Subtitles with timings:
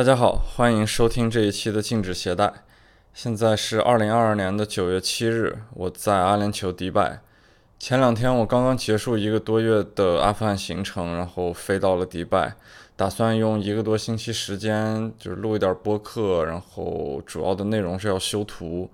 [0.00, 2.50] 大家好，欢迎收听这一期的禁止携带。
[3.12, 7.20] 现在是二零二二年的九月七日，我在阿联酋迪拜。
[7.78, 12.54] 前两天我刚刚结束一个多月的阿富汗行程，然后飞到了迪拜，
[12.96, 18.90] 打算用一个多星期时间就是录一点播客，然后主要的内容是要修图，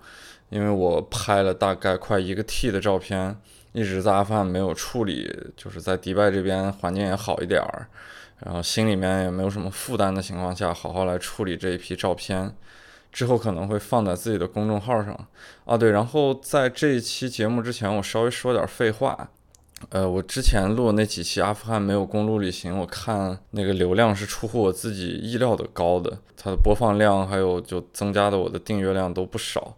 [0.49, 3.33] 因为我拍了大概快一个 T 的照片，
[3.71, 7.87] 一直在阿富汗没有处理，就是在迪拜这边环境也好一点儿。
[8.39, 12.55] 然后心里面也没有什么负担的情况下，好好来处理这一批照片，
[13.11, 15.27] 之后可能会放在自己的公众号上。
[15.65, 19.29] 啊，对，然后在这一期节目之前，我稍微说点废话。
[19.89, 29.75] 呃，我之前录那几期阿富汗没有公路旅行，我看那个流量是出乎我自己意料的高的，它的播放量还有就增加的我的订阅量都不少，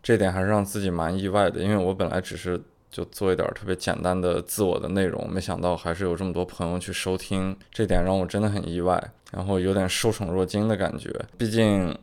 [0.00, 2.62] 这点还是让自己蛮意外的，因为我本来只是。
[2.96, 8.98] 就做一点特别简单的自我的内容，没想到还是有这么多朋友去收听，这点让我真的很意外，
[9.32, 11.14] 然后有点受宠若惊的感觉。
[11.36, 11.94] 毕竟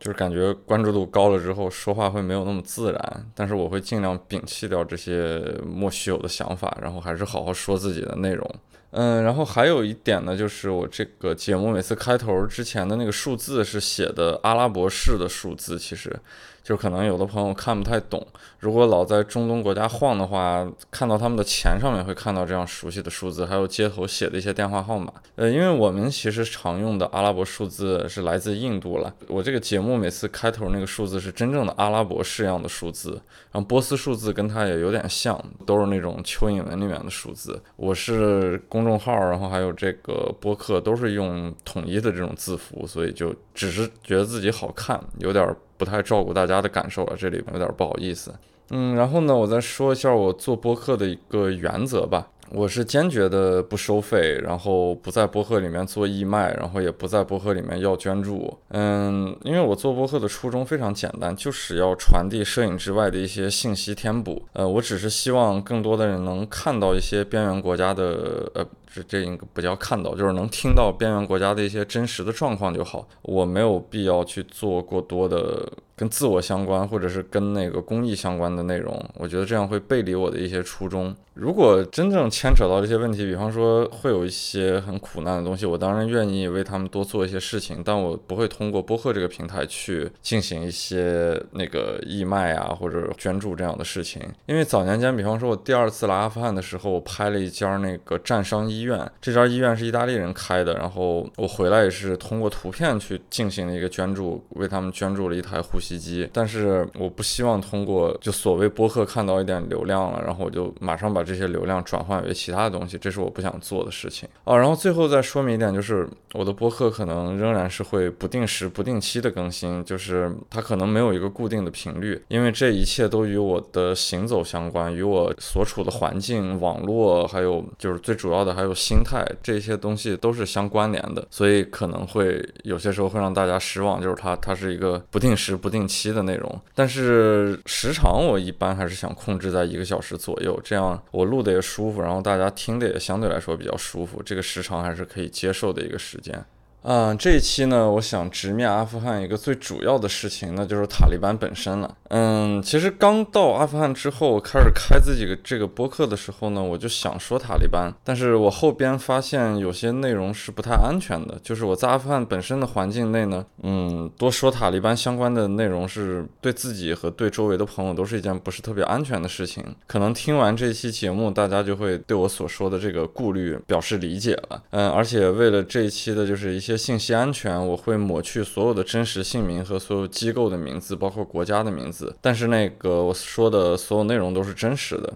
[0.00, 8.54] 就是感觉关注度高了之后，说话会没有那么自然，但是我会尽量摒弃掉这些莫须有的想法，然后还是好好说自己的内容。
[8.90, 16.18] 嗯，然后还有一点呢，就是我这个节目每次开头之前的那个数字是写的阿拉伯式的数字，其实。
[16.62, 18.24] 就可能有的朋友看不太懂，
[18.60, 25.12] 如果老在中东国家晃的话，看到他们的钱上面会看到这样熟悉的数字，还有街头写的一些电话号码。
[25.34, 29.12] 呃，因为我们其实常用的阿拉伯数字是来自印度了。
[29.26, 35.36] 我这个节目每次开头那个数字是真正的阿拉伯式样的数字，然后波斯数字跟它也有点像，
[35.66, 37.60] 都是那种蚯蚓文里面的数字。
[37.74, 45.44] 我是公众号，然后还有这个播客都是用统一的这种字符，所以就只是觉得自己好看，有点。
[45.82, 48.32] 不太照顾大家的感受了，这里有点不好意思。
[48.70, 52.28] 嗯，然后呢，我再说一下我做播客的一个原则吧。
[52.50, 58.56] 我是坚决的不收费，然后不在播客里面做义卖，然后也不在播客里面要捐助。
[58.68, 64.40] 嗯，因为我做播客的初衷非常简单，就是要传递摄影之外的一些信息填补。
[64.52, 73.08] 呃，我只是希望更多的人能看到一些边缘国家的，呃，这这应该不叫看到，就是能听到边缘国家的一些真实的状况就好。
[73.22, 75.70] 我没有必要去做过多的。
[75.94, 81.14] 跟自我相关，或者是跟那个公益相关的内容，我觉得这样会背离我的一些初衷。
[81.34, 94.20] 如果真正牵扯到这些问题，比方说会有一些很苦难的东西，我当然愿意为他们多做一些事情，但我不会通过播客这个平台去进行一些那个义卖啊或者捐助这样的事情。
[94.46, 106.28] 因为早年间，比方说我第二次来阿富汗的时候，我拍了一家那个战伤医医院，这家医院是意大利人开的，然后我回来也是通过图片去进行了一个捐助，为他们捐助了一台呼吸机。
[106.30, 111.22] 但是我不希望通过就所谓播客看到一点流量了，然后我就马上把。
[111.22, 114.56] 这些流量转换为其他的东西，这是我不想做的事情啊。
[114.56, 136.60] 然后最后再说明一点，就是我的播客可能仍然是会不定时、不定期的更新，就是它可能没有一个固定的频率，因为这一切都与我的行走相关，与我所处的环境、网络，还有就是最主要的还有心态，这些东西都是相关联的，所以可能会有些时候会让大家失望，就是它它是一个不定时、不定期的内容。
[136.74, 141.02] 但是时长我一般还是想控制在一个小时左右，这样。
[141.10, 146.44] 我录的也舒服，然后大家听的也相对来说比较舒服，这个时长还是可以接受的一个时间。
[146.82, 151.96] 嗯，这一期呢，我想直面阿富汗一个最主要的事情，那就是塔利班本身了。
[152.08, 169.64] 嗯，其实刚到阿富汗之后，我开始开自己的这个播客的时候呢，我就想说塔利班，但是我后边发现有些内容是不太安全的，就是我在阿富汗本身的环境内呢，嗯，多说塔利班相关的内容是对自己和对周围的朋友都是一件不是特别安全的事情。
[169.86, 174.60] 可能听完这期节目，大家就会对我所说的这个顾虑表示理解了。
[174.70, 176.71] 嗯，而且为了这一期的就是一些。
[176.76, 182.14] 信息安全，我会抹去所有的真实姓名和所有机构的名字，包括国家的名字。
[182.20, 185.12] 但是那个我说的所有内容都是真实的。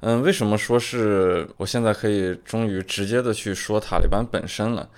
[0.00, 4.88] 嗯，为什么说是我现在可以终于直接的去说塔利班本身了？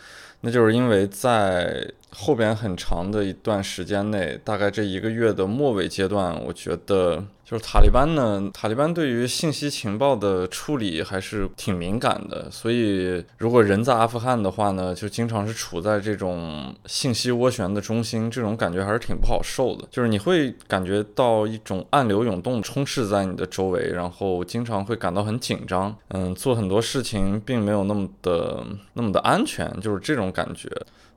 [0.43, 7.25] 那就是因为在后边很长的一段时间内，大概这一个月的末尾阶段，我觉得。
[7.53, 19.87] 就是塔利班呢，塔利班对于信息情报的处理还是挺敏感的，所以如果人在阿富汗的话呢，就经常是处在这种信息涡旋的中心，这种感觉还是挺不好受的。
[19.91, 28.65] 就是你会感觉到一种暗流涌动充斥在你的周围，然后经常会感到很紧张，嗯，做很多事情并没有那么的
[28.95, 30.71] 那么的安全，就是这种感觉。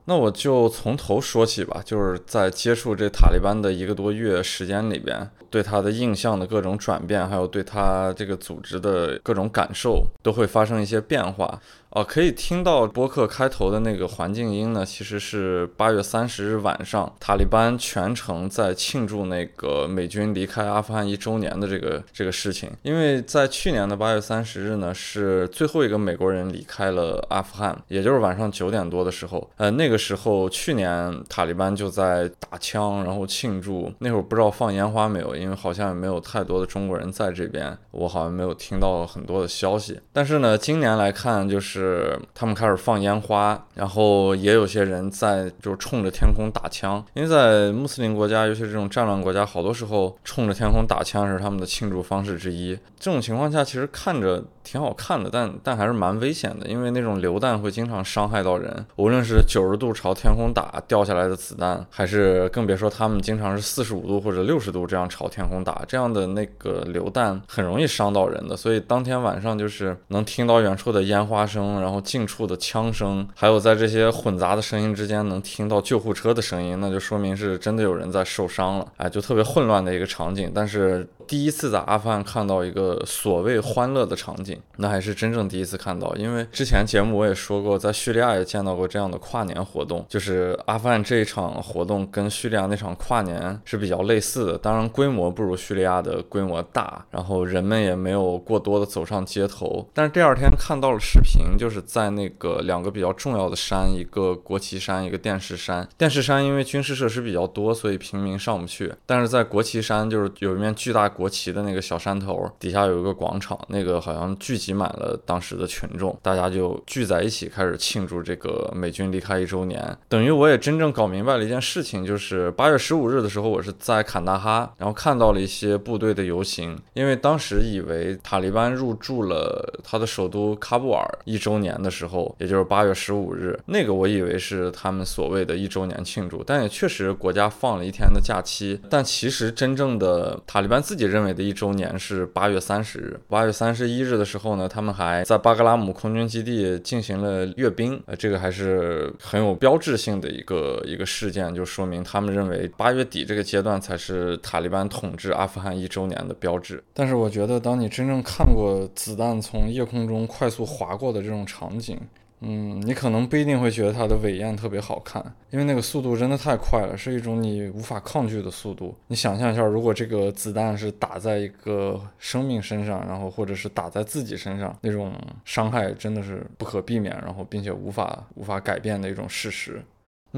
[0.08, 11.60] 那我就从头说起吧，就是在接触这塔利班的一个多月时间里边，对他的印象的各种转变，还有对他这个组织的各种感受，都会发生一些变化。
[11.90, 22.70] 哦，可以听到播客开头的那个环境音呢，其实是八月三十日晚上，塔利班全程在庆祝那个美军离开阿富汗一周年的这个这个事情。
[22.82, 29.48] 因为在去年的八月三十日呢，是最后一个美国人离开了阿富汗，也就是晚上九点多的时候。
[29.56, 33.90] 呃，那个时候去年塔利班就在打枪，然后庆祝。
[34.00, 39.98] 那会儿不知道放烟花没有，因为好像也没有太多的中国人在这边，我好像没有听到很多的消息。
[40.12, 41.75] 但是呢，今年来看就是。
[41.76, 52.78] 是他们开始放烟花，然后也有些人在就是冲着天空打枪，因为在穆斯林国家，尤其是这种战乱国家，好多时候冲着天空打枪是他们的庆祝方式之一。
[52.98, 54.42] 这种情况下，其实看着。
[54.66, 68.56] 挺好看的，但但还是蛮危险的，因为那种榴弹会经常伤害到人，无论是九十度朝天空打掉下来的子弹，还是更别说他们经常是四十五度或者六十度这样朝天空打，这样的那个榴弹很容易伤到人的。
[68.56, 78.86] 所以当天晚上就是能听到远处的烟花声，然后近处的枪声，还有在这些混杂的声音之间能听到救护车的声音，那就说明是真的有人在受伤了。
[78.96, 81.06] 哎，就特别混乱的一个场景，但是。
[81.28, 86.14] 第一次在阿富汗看到一个所谓欢乐的场景，那还是真正第一次看到。
[86.14, 99.84] 因为之前节目我也说过，在叙利亚也见到过这样的跨年活动，就是阿富汗这一场活动跟叙利亚那场跨年是比较类似的，当然规模不如叙利亚的规模大，然后人们也没有过多的走上街头。
[99.92, 105.88] 但是第二天看到了视频，就是在那个两个比较重要的山，一个国旗山，一个电视山。
[105.96, 108.92] 电视山因为军事设施比较多，所以平民上不去。
[109.06, 111.06] 但是在国旗山，就是有一面巨大。
[111.16, 119.96] 国旗的那个小山头底下有一个广场，那个好像聚集满了当时的群众，大家就聚在一起开始庆祝这个美军离开一周年。
[120.08, 141.06] 等于我也真正搞明白了一件事情，就是八月十五日的时候，我是在坎大哈，然后看到了一些部队的游行，因为当时以为塔利班入驻了他的首都喀布尔一周年的时候，也就是八月十五日，那个我以为是他们所谓的一周年庆祝，但也确实国家放了一天的假期，但其实真正的塔利班自己。
[141.06, 143.20] 认为的一周年是八月三十日。
[143.28, 156.82] 八月三十一日的时候呢，他们还在巴格拉姆空军基地进行了阅兵，呃，这个还是很有标志性的一个一个事件，就说明他们认为八月底这个阶段才是塔利班统治阿富汗一周年的标志。
[156.92, 162.00] 但是我觉得，当你真正看过子弹从夜空中快速划过的这种种场景，
[162.40, 168.94] 嗯，你可能不一定会觉得它的尾焰特别好看，因为那个速度真的太快了，是一种你无法抗拒的速度。
[169.06, 175.12] 你想象一下，如果这个子弹是打在一个生命身上，然后或者是打在自己身上，那种
[175.44, 179.82] 伤害真的是不可避免，然后并且无法无法改变的一种事实。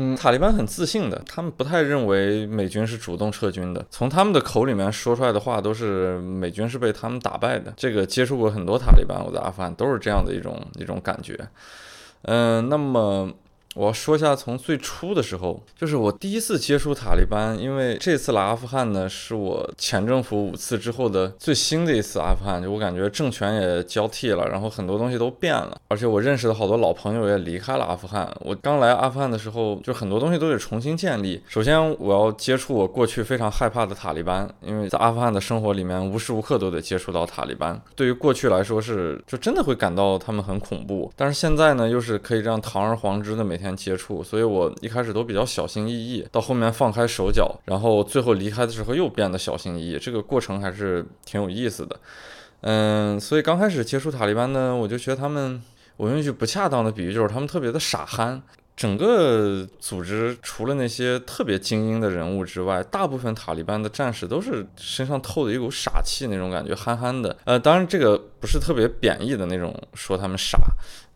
[0.01, 7.75] 嗯，塔利班很自信的，他们不太认为美军是主动撤军的，从他们的口里面说出来的话都是美军是被他们打败的。
[7.77, 11.37] 这个接触过很多塔利班，我在阿富汗都是这样的一种一种感觉。
[12.23, 13.29] 嗯，那么
[13.79, 28.29] 我要说一下，从最初的时候，就是我第一次接触塔利班，因为这次来阿富汗呢，是我前政府五次之后的最新的一次阿富汗，就我感觉政权也交替了，然后很多东西都变了，而且我认识的好多老朋友也离开了阿富汗。
[28.41, 31.41] 我刚来阿富汗的时候，就很多东西都得重新建立。
[31.47, 37.81] 首先，我要接触我过去非常害怕的塔利班，因为在阿富汗的生活里面，无时无刻都得接触到塔利班。
[37.95, 41.13] 对于过去来说是，就真的会感到他们很恐怖。
[41.15, 43.68] 但是现在呢，又是可以这样堂而皇之的每天。
[43.77, 51.99] 接触，所以我一开始都比较小心翼翼，到后面放开手脚，然后最后离开的时候又变得小心翼翼，这个过程还是挺有意思的。
[52.63, 55.63] 嗯，所以刚开始接触塔利班呢，我就觉得他们，
[55.97, 58.43] 我用一句不恰当的比喻，就是他们特别的傻憨。
[58.77, 67.37] 整个组织除了那些特别精英的人物之外，大部分塔利班的战士都是身上透着一股傻气那种感觉，憨憨的。
[67.45, 70.57] 呃，当然这个不是特别贬义的那种，说他们傻。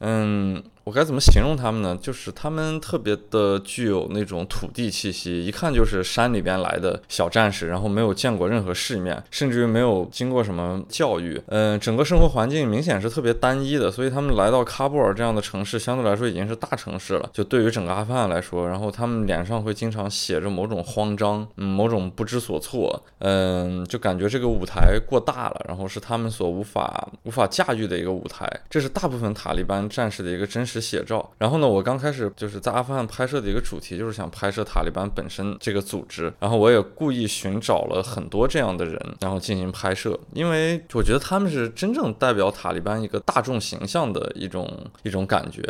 [0.05, 1.97] 嗯，我该怎么形容他们呢？
[2.03, 11.41] 就是他们特别的具有那种土地气息，一看就是山里边来的小战士，然后没有见过任何世面，甚至于没有经过什么教育。
[11.47, 17.31] 嗯，整个生活环境明显是特别单一的，所以他们来到喀布尔这样的城市，相对来说已经是大城市了。
[17.33, 28.51] 就对于整个阿富汗来说，然后他们脸上会经常写着某种慌张，嗯，某种不知所措，嗯，就感觉这个舞台过大了，然后是他们所无法无法驾驭的一个舞台。
[28.69, 29.89] 这是大部分塔利班。
[29.93, 31.31] 战士的一个真实写照。
[31.39, 36.33] 然后呢，我刚开始就是在阿富汗拍摄的一个主题，就是想拍摄塔利班本身这个组织。
[36.41, 44.69] 然后我也故意寻找了很多这样的人，然后进行拍摄，因为我觉得他们是真正代表塔利班一个大众形象的一种
[45.03, 45.63] 一种感觉。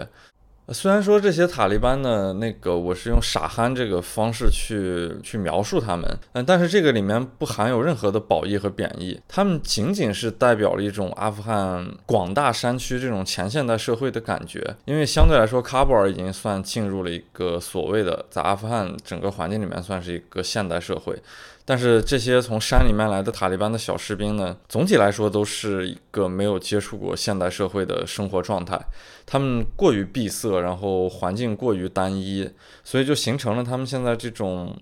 [0.68, 14.76] 虽然说这些塔利班呢，那个我是用傻憨这个方式去去描述他们，嗯，但是这个里面不含有任何的褒义和贬义，他们仅仅是代表了一种阿富汗广大山区这种前现代社会的感觉。
[14.84, 21.20] 因为相对来说，喀布尔已经算进入了一个所谓的在阿富汗整个环境里面算是一个现代社会。
[21.64, 28.80] 但是这些从山里面来的塔利班的小士兵呢，总体来说都是一个没有接触过现代社会的生活状态，
[29.24, 32.50] 他们过于闭塞，然后环境过于单一，
[32.82, 34.76] 所以就形成了他们现在这种，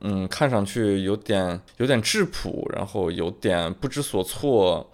[0.00, 4.90] 嗯，看上去有点有点质朴，然后有点不知所措，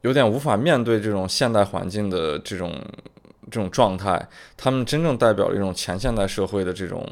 [0.00, 2.72] 有点无法面对这种现代环境的这种
[3.50, 4.26] 这种状态。
[4.56, 7.06] 他们真正代表了一种前现代社会的这种。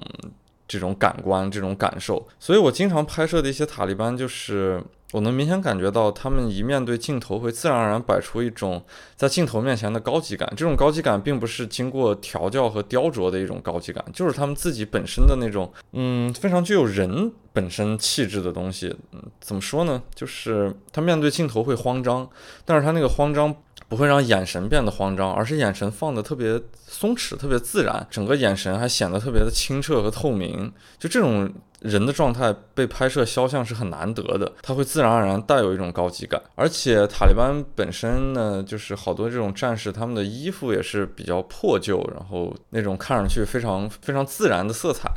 [0.69, 4.81] 这种感官，这种感受，所以我经常拍摄的一些塔利班，就是
[5.13, 8.85] 我能明显感觉到，他们一面对镜头，会自然而然摆出一种
[9.17, 10.47] 在镜头面前的高级感。
[10.55, 18.95] 这种高级感并不是经过调教和雕琢的一种高级感，就是他们自己本身的那种，嗯，非常具有人本身气质的东西。
[19.13, 20.03] 嗯，怎么说呢？
[20.15, 22.29] 就是他面对镜头会慌张，
[22.67, 23.57] 但是他那个慌张。
[23.88, 30.71] 不会让眼神变得慌张，而是眼神放得特别松弛、特别自然，整个眼神还显得特别的清澈和透明。
[30.99, 36.40] 就这种人的状态被拍摄肖像是很难得的，他会自然而然带有一种高级感。
[36.54, 45.11] 而且塔利班本身呢，就是好多这种战士，他们的衣服也是比较破旧，然后那种看上去非常非常自然的色彩。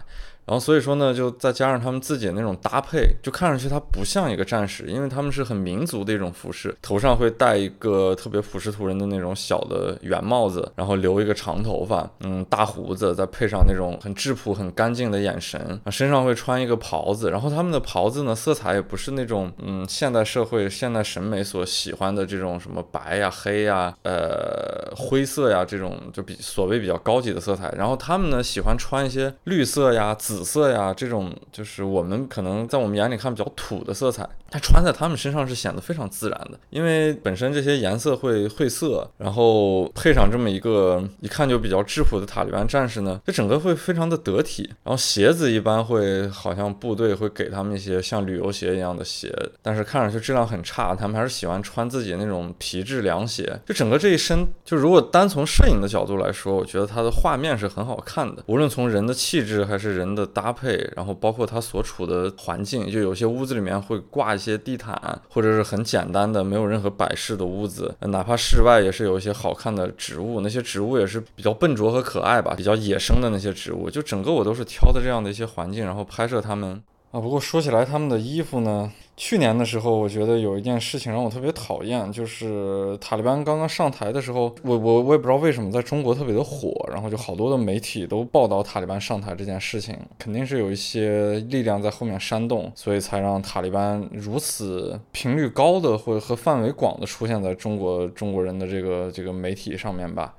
[0.52, 30.41] 然后所以说呢，就再加上他们自己的那种搭配，就看上去他不像一个战士，因为他们是很民族的一种服饰，头上会戴一个特别普什图人的那种小的圆帽子，然后留一个长头发，嗯，大胡子，再配上那种很质朴、很干净的眼神，身上会穿一个袍子，然后他们的袍子呢，色彩也不是那种嗯现代社会、现代审美所喜欢的这种什么白呀、黑呀、呃灰色呀这种就比所谓比较高级的色彩，然后他们呢喜欢穿一些绿色呀、紫。
[30.42, 36.60] 紫色呀，这种就是我们可能在我们眼里看比较土的色彩，它穿在他们身上是显得非常自然的。
[36.72, 44.68] 因为本身这些颜色会晦涩，然后配上这么一个一看就比较质朴的塔利班战士呢，这整个会非常的得体。
[44.84, 49.32] 然后鞋子一般会好像部队会给他们一些像旅游鞋一样的鞋，
[49.62, 53.62] 但是看上去质量很差，他们还是喜欢穿自己那种皮质凉鞋。
[53.68, 60.21] 就整个这一身，就如果单从摄影的角度来说，我觉得它的画面是很好看的，无论从人的气质还是人的。
[60.22, 64.96] 的搭配，然后包括它所处的环境，就有些屋子里面会挂一些地毯，
[65.30, 76.82] 或者是很简单的没有任何摆饰的屋子，哪怕室外也是有一些好看的植物，那些植物也是比较笨拙和可爱吧，比较野生的那些植物，就整个我都是挑的这样的一些环境，然后拍摄它们。
[77.12, 78.90] 啊，不过说起来，他们的衣服呢？
[79.18, 100.34] 去年的时候，我觉得有一件事情让我特别讨厌，就是塔利班刚刚上台的时候，我我我也不知道为什么在中国特别的火，然后就好多的媒体都报道塔利班上台这件事情，肯定是有一些力量在后面煽动，所以才让塔利班如此频率高的或者和范围广的出现在中国中国人的这个这个媒体上面吧。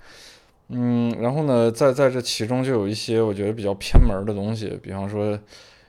[0.70, 5.38] 嗯，然后呢，在在这其中就有一些我觉得比较偏门的东西，比方说。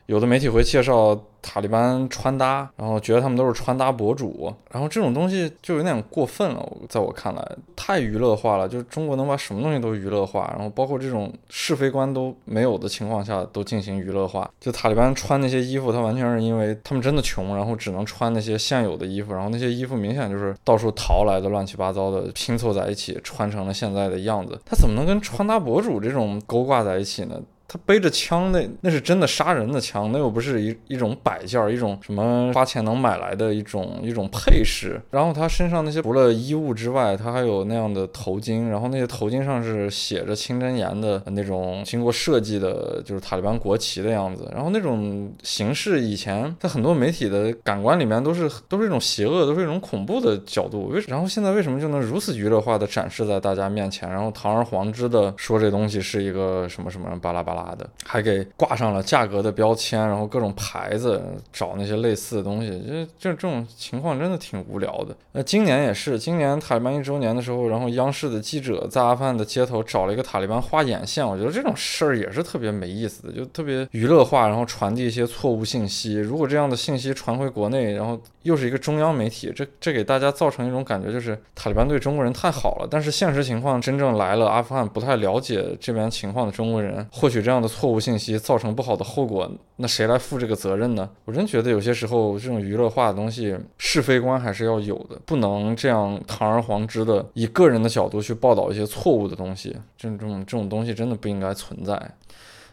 [0.07, 8.67] 有的媒体会介绍塔利班穿搭，然后觉得他们都是穿搭博主，然后这种东西就有点过分了，在我看来太娱乐化了。
[8.67, 14.49] 就是中国能把什么东西都娱乐化，然后包括这种是非观都没有的情况下都进行娱乐化。
[14.59, 24.59] 就塔利班穿那些衣服，他完全是因为他们真的穷，然后只能穿那些现有的衣服，然后那些衣服明显就是到处淘来的，乱七八糟的拼凑在一起，穿成了现在的样子。
[24.65, 27.39] 他怎么能跟穿搭博主这种勾挂在一起呢？
[27.73, 35.01] 他背着枪，那那是真的杀人的枪，那又不是一一种摆件，一种什么花钱能买来的一种一种配饰。
[35.09, 44.47] 然后他身上那些除了衣物之外，他还有那样的头巾，然后那些头巾上是写着清真言的那种经过设计的，就是塔利班国旗的样子。
[44.53, 50.89] 然后那种形式以前在很多媒体的感官里面都是都是一种邪恶，都是一种恐怖的角度。
[50.89, 57.62] 为然后现在为什么就能如此娱乐化的展示在大家面前，然后堂而皇之的说这东西是一个什么什么巴拉巴拉。
[57.77, 65.15] 的还给挂上了价格的标签，然后各种牌子找那些类似的东西，就就这种情况真的挺无聊的。
[65.31, 76.15] 那今年也是，今年塔利班一周年的时候，然后央视的记者在阿富汗的街头找了一个塔利班画眼线，我觉得这种事儿也是特别没意思的，就特别娱乐化，然后传递一些错误信息。
[76.15, 82.87] 如果这样的信息传回国内，然后又是一个中央媒体，这这给大家造成一种感觉，就是塔利班对中国人太好了。
[82.91, 87.52] 但是现实情况，真正来了阿富汗不太了解这边情况的中国人，或许这样。
[87.53, 91.07] 这样的错误信息造成不好的后果，那谁来负这个责任呢？
[91.23, 102.11] 我真觉得有些时候这种娱乐化的东西，是非观还是要有的，不能这样堂而皇之的以个人的角度去报道一些错误的东西，这种这种东西真的不应该存在。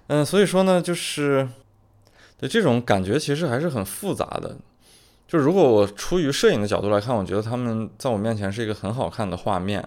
[0.07, 1.47] 嗯，所以说呢，就是
[2.39, 4.57] 对这种感觉其实还是很复杂的。
[5.29, 9.87] 就如果我出于摄影的角度来看，我觉得他们在我面前是一个很好看的画面。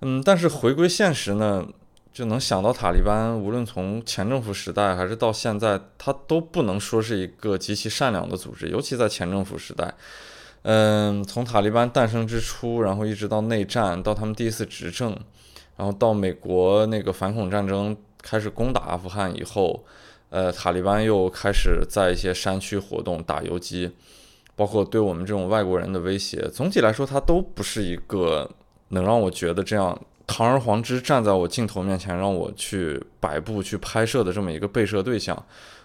[0.00, 1.64] 嗯，但是回归现实呢，
[2.12, 8.68] 就能想到塔利班，无论从前政府时代还是到现在，他都不能说是一个极其善良的组织。
[8.68, 9.94] 尤其在前政府时代，
[10.62, 15.16] 嗯，从塔利班诞生之初，然后一直到内战，到他们第一次执政，
[15.76, 19.84] 然后到美国那个反恐战争开始攻打阿富汗以后，
[20.30, 23.92] 呃，塔利班又开始在一些山区活动，打游击。
[24.56, 28.50] 包括对我们这种外国人的威胁，总体来说，它都不是一个
[28.88, 29.96] 能让我觉得这样
[30.28, 35.34] 堂而皇之站在我镜头面前让我去摆布、去拍摄的这么一个被摄对象。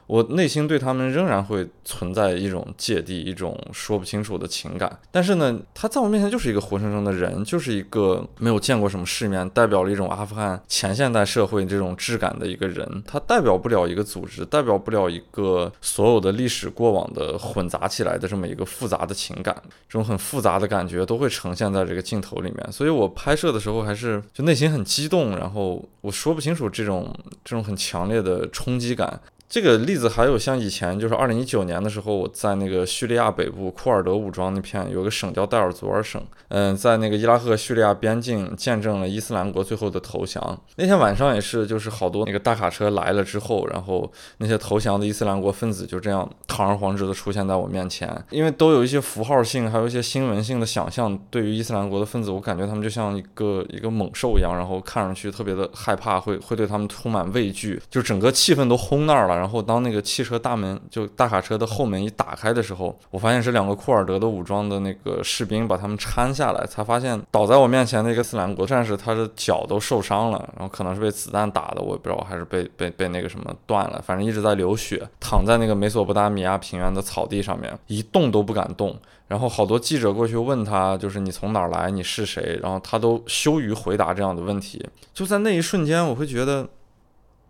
[0.07, 4.99] 我内心对他们仍然会存在一种芥蒂，一种说不清楚的情感。
[5.11, 13.03] 但是呢，他在我面前就是一个活生生的人，就是一个没有见过什么世面，代表了一种阿富汗前现代社会这种质感的一个人。
[13.05, 19.55] 他代表不了一个组织，代表不了一个所有的历史过往的混杂起来的这么一个复杂的情感。
[19.87, 22.71] 这种很复杂的感觉都会呈现在这个镜头里面。
[22.71, 29.19] 所以我拍摄的时候还是就内心很激动，然后我说不清楚这种这种很强烈的冲击感。
[29.53, 40.59] 这个例子还有像以前，就是二零一九年的时候，我在那个叙利亚北部库尔德武装那片有个省叫代尔祖尔省，嗯，在那个伊拉克叙利亚边境见证了伊斯兰国最后的投降。
[40.77, 51.15] 那天晚上也是，就是好多那个大卡车来了之后，然后那些投降的伊斯兰国分子就这样堂而皇之的出现在我面前，因为都有一些符号性，还有一些新闻性的想象。
[51.29, 59.42] 对于伊斯兰国的分子，我感觉他们就像一个一个猛兽一样，然后看上去特别的害怕，会会对他们充满畏惧，就整个气氛都轰那儿了。
[59.43, 78.97] 然后当那个汽车大门就大卡车的后门一打开的时候，我发现是两个库尔德的武装的那个士兵把他们搀下来，才发现倒在我面前的一个斯兰国战士，他的脚都受伤了，然后可能是被子弹打的，我也不知道还是被被被那个什么断了，反正一直在流血，躺在那个美索不达米亚平原的草地上面，一动都不敢动。
[79.27, 82.57] 然后好多记者过去问他，就是你从哪儿来，你是谁？
[82.63, 84.81] 然后他都羞于回答这样的问题。
[85.13, 86.69] 就在那一瞬间，我会觉得。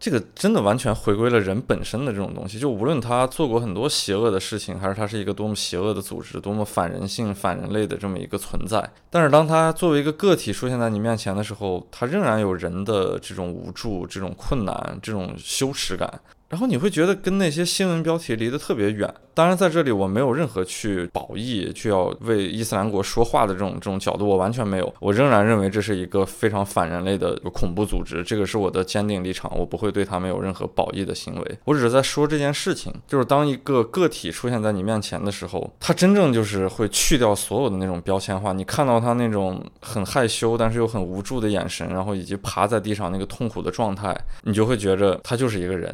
[0.03, 16.19] 这个真的完全回归了人本身的这种东西，就无论他做过很多邪恶的事情，还是他是一个多么邪恶的组织，多么反人性、反人类的这么一个存在，但是当他作为一个个体出现在你面前的时候，他仍然有人的这种无助、这种困难、这种羞耻感。
[16.53, 19.11] 然后你会觉得跟那些新闻标题离得特别远。
[19.33, 24.93] 当然，在这里我没有任何去保义、去要为伊斯兰国说话的这种这种角度，我完全没有。
[24.99, 29.51] 我仍然认为这是一个非常反人类的恐怖组织，这个是我的坚定立场。
[29.57, 31.57] 我不会对他们有任何保义的行为。
[31.65, 38.53] 我只是在说这件事情，就是当一个个体出现在你面前的时候，他真正就是会去掉所有的那种标签化。
[38.53, 45.91] 你看到他那种很害羞但是又很无助的眼神，然后以及趴在地上那个痛苦的状态，你就会觉着他就是一个人。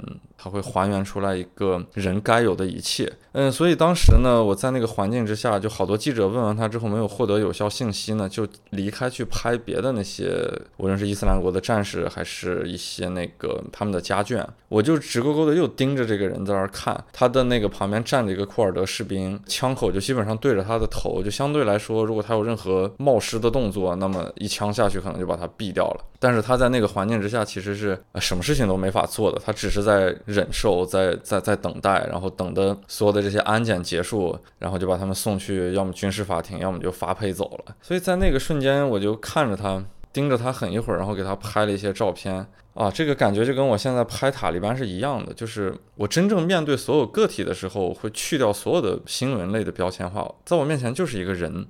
[0.49, 10.43] 会还原出来一个人该有的一切，嗯，所以当时呢，我在那个环境之下，就好多记者问完他之后没有获得有效信息呢，就离开去拍别的那些，
[10.77, 26.05] 无论是伊斯兰国的战士，还是一些那个他们的家眷，我就直勾勾的又盯着这个人在那儿看，他的那个旁边站着一个库尔德士兵，枪口就基本上对着他的头，就相对来说，如果他有任何冒失的动作，那么一枪下去可能就把他毙掉了。
[26.19, 30.15] 但是他在那个环境之下，其实是什么事情都没法做的，他只是在。
[30.25, 37.75] 忍受，在在在等待，然后等的所有的这些安检结束，然后就把他们送去，要么军事法庭，要么就发配走了。
[37.81, 42.45] 所以在那个瞬间，我就看着他，盯着他很一会儿，然后给他拍了一些照片。
[42.75, 51.65] 啊，这个感觉就跟我现在拍塔利班是一样的，就是我真正面对所有个体的时候，会去掉所有的新闻类的标签化，在我面前就是一个人。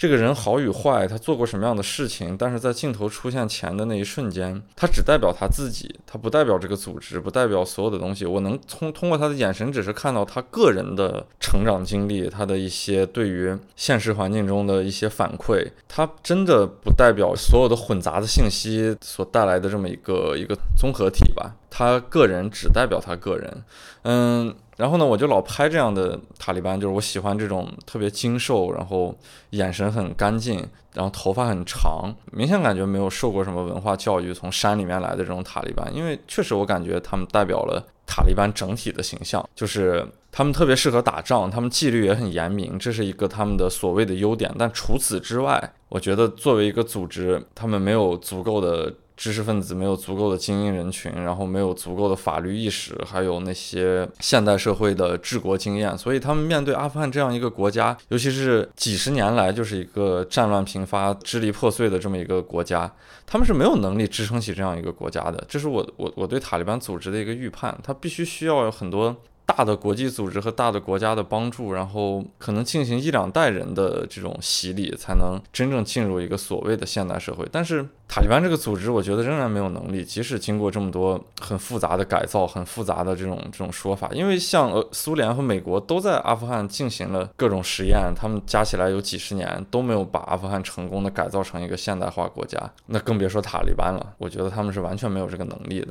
[0.00, 2.34] 这个人好与坏，他做过什么样的事情？
[2.34, 8.24] 但是在镜头出现前的那一瞬间，他只代表他自己，他不代表这个组织，不代表所有的东西。
[8.24, 15.70] 我能通通过他的眼神，只是看到他个人的成长经历，他的一些对于现实环境中的一些反馈。
[15.86, 21.54] 他真的不代表所有的混杂的信息所带来的这么一个一个综合体吧？
[21.68, 23.62] 他个人只代表他个人，
[24.04, 24.54] 嗯。
[24.80, 29.14] 然后呢，我就老拍这样的塔利班，就是我喜欢这种特别精瘦，然后
[29.50, 35.86] 眼神很干净，然后头发很长，明显感觉没有受过什么文化教育，从山里面来的这种塔利班。
[35.94, 44.50] 因为确实我感觉他们代表了塔利班整体的形象，就是他们特别适合打仗，他们纪律也很严明，这是一个他们的所谓的优点。
[44.58, 48.94] 但除此之外，我觉得作为一个组织，他们没有足够的。
[49.20, 62.90] 知识分子，没有足够的精英人群，然后没有足够的法律意识，还有那些现代社会的治国经验，所以他们面对阿富汗这样一个国家，尤其是几十年来就是一个战乱频发、支离破碎的这么一个国家，
[63.26, 65.44] 他们是没有能力支撑起这样一个国家的。
[65.46, 69.14] 这是我我我对塔利班组织的一个预判，他必须需要有很多。
[69.50, 77.44] 大的国际组织和大的国家的帮助，然后可能进行一两代人的这种洗礼，才能真正进入一个所谓的现代社会。
[77.50, 94.14] 但是塔利班这个组织，我觉得仍然没有能力，即使经过这么多很复杂的改造、很复杂的这种这种说法，因为像呃苏联和美国都在阿富汗进行了各种实验，他们加起来有几十年都没有把阿富汗成功的改造成一个现代化国家，那更别说塔利班了。
[94.18, 95.88] 我觉得他们是完全没有这个能力的。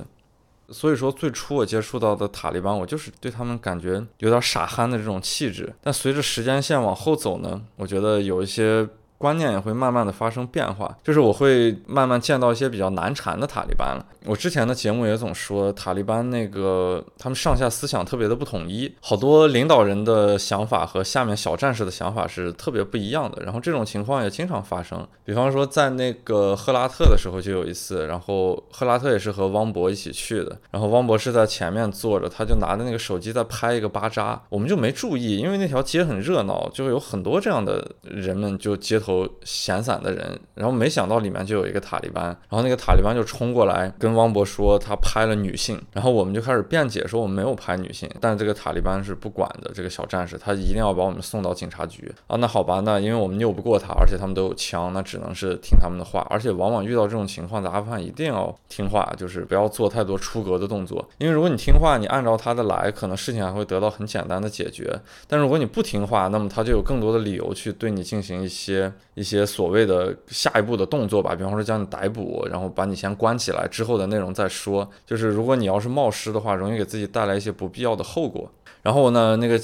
[0.72, 5.74] 所以说，最初我接触到的塔利班，我就是对他们感觉有点傻憨的这种气质。
[5.82, 8.88] 但随着时间线往后走呢，我觉得有一些。
[9.20, 14.06] 观念也会慢慢的发生变化，就是我会慢慢见到一些比较难缠的塔利班了。
[14.26, 23.44] 我之前的节目也总说塔利班那个他们上下思想特别的不统一，好多领导人的想法和下面小战士的想法是特别不一样的。
[23.44, 39.09] 然后这种情况也经常发生，比方说在那个赫拉特的时候就有一次，然后赫拉特也是和汪博一起去的，然后汪博是在前面坐着，他就拿着那个手机在拍一个巴扎，我们就没注意，因为那条街很热闹，就有很多这样的人们就街头。
[39.10, 52.14] 头闲散的人，然后没想到里面就有一个塔利班，然后那个塔利班就冲过来跟汪博说他拍了女性，然后我们就开始辩解说我们没有拍女性，但是这个塔利班是不管的，这个小战士他一定要把我们送到警察局。
[52.28, 68.92] 啊，那好吧，那因为我们拗不过他，而且他们都有枪，那只能是听他们的话，而且往往遇到这种情况，在阿富汗一定要听话，就是不要做太多出格的动作，因为如果你听话，你按照他的来，可能事情还会得到很简单的解决，但如果你不听话，那么他就有更多的理由去对你进行一些。
[69.14, 74.90] 一些所谓的下一步的动作吧，比方说将你逮捕，然后把你先关起来，之后的内容再说。
[75.06, 78.50] 就是如果你要是冒失的话，容易给自己带来一些不必要的后果。
[78.82, 79.60] 然后呢，那个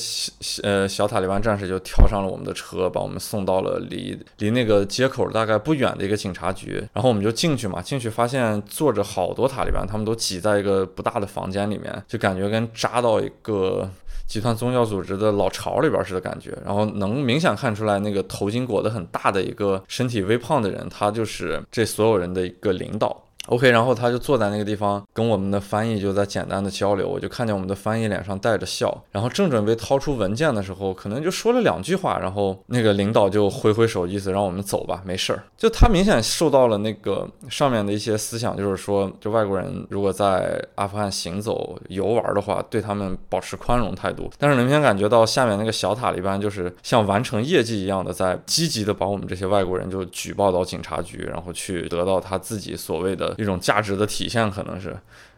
[0.61, 6.85] 呃小塔利班战士就跳上了我们的车，把我们送到了离离那个街口大概不远的一个警察局。
[6.91, 13.89] 然后我们就进去嘛，进去发现坐着好多塔利班，他们都挤在一个不大的房间里面，就感觉跟扎到一个。
[14.27, 23.24] 集团宗教组织的老巢里边似的感觉，然后能明显看出来那个头巾裹得很大的一个身体微胖的人，他就是这所有人的一个领导。
[23.47, 27.07] OK，然后他就坐在那个地方，跟我们的翻译就在简单的交流。
[27.07, 35.43] 我就看见我们的翻译脸上带着笑，然后正准备掏出文件的时候，可能就说了两句话，然后那个领导就挥挥手，意思让我们走吧，没事儿。
[35.55, 44.29] 就他明显受到了那个上面的一些思想，就是说，就外国人如果在阿富汗行走游玩的话，对他们保持宽容态度。
[44.39, 53.34] 但是明显感觉到下面那个小塔利班就是像完成业绩一样的，在积极的把我们这些外国人就举报到警察局，然后去得到他自己所谓的。
[53.37, 54.89] 一种价值的体现可能是，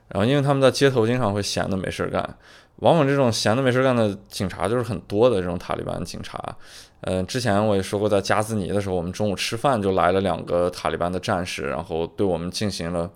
[0.09, 2.37] 然后因为他们在街头经常会闲的没事儿干，
[2.77, 6.37] 往往这种闲的没事儿干的警察就是很多的这种塔利班警察。
[7.01, 13.09] 嗯，之前我也说过，在加兹尼的时候，我们中午吃饭就来了两个塔利班的战士，然后对我们进行了。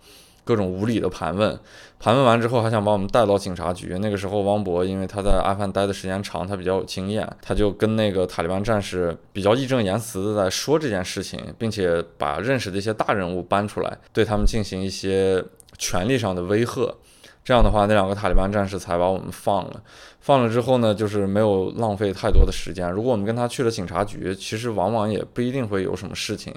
[0.44, 1.58] 各种无理的盘问，
[2.00, 3.98] 盘问完之后还想把我们带到警察局。
[4.00, 15.44] 那个时候，汪博因为他在阿富汗待的时间长，他比较有经验，他就跟那个塔利班战士比较义正言辞的在说这件事情，并且把认识的一些大人物搬出来，对他们进行一些
[15.78, 16.96] 权力上的威吓。
[17.44, 19.82] 这样的话，那两个塔利班战士才把我们放了。
[20.20, 22.92] 放了之后呢，就是没有浪费太多的时间。
[22.92, 26.54] 如果我们跟他去了警察局，其实往往也不一定会有什么事情。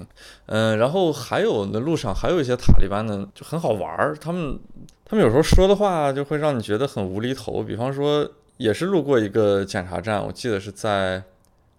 [0.47, 4.15] 嗯，然后还有那路上还有一些塔利班呢，就很好玩儿。
[4.21, 4.59] 他们
[5.05, 7.63] 他们有时候说的话就会让你觉得很无厘头。
[7.63, 11.23] 比方说，也是路过一个检查站，我记得是在。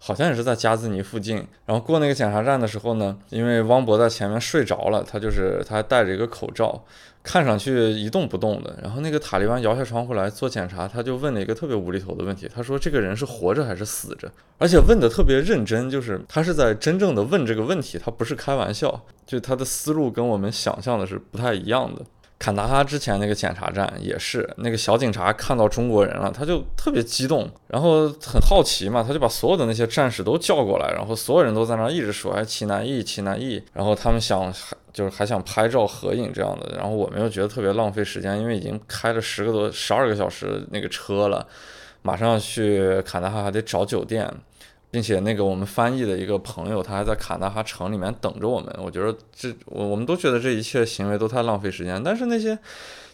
[0.06, 6.80] 好像也是在加兹尼附近，然后过那个检查站的时候呢，因为汪博在前面睡着了，他就是他还戴着一个口罩，
[7.24, 8.78] 看上去一动不动的。
[8.80, 14.30] 然后那个塔利班摇下窗户来做检查，他就问了一个特别无厘头的问题，他说这个人是活着还是死着？
[14.58, 22.02] 而且问的特别认真，就是他是在真正的问这个问题，他不是开玩笑，就他的思路跟我们想象的是不太一样的。
[22.38, 34.52] 坎达哈之前那个检查站也是，那个小警察看到中国人了，他就特别激动，然后很好奇嘛，他就把所有的那些战士都叫过来，然后所有人都在那一直说，哎，齐南义，齐南义，然后他们想
[34.92, 41.46] 就是还想拍照合影这样的，然后我们又觉得特别浪费时间，因为已经开了十个多十二个小时那个车了，
[42.02, 44.30] 马上要去坎达哈还得找酒店。
[44.96, 48.74] 并且那个我们翻译的一个朋友，他还在卡纳哈城里面等着我们。
[48.82, 52.02] 我觉得这我我们都觉得这一切行为都太浪费时间。
[52.02, 52.58] 但是那些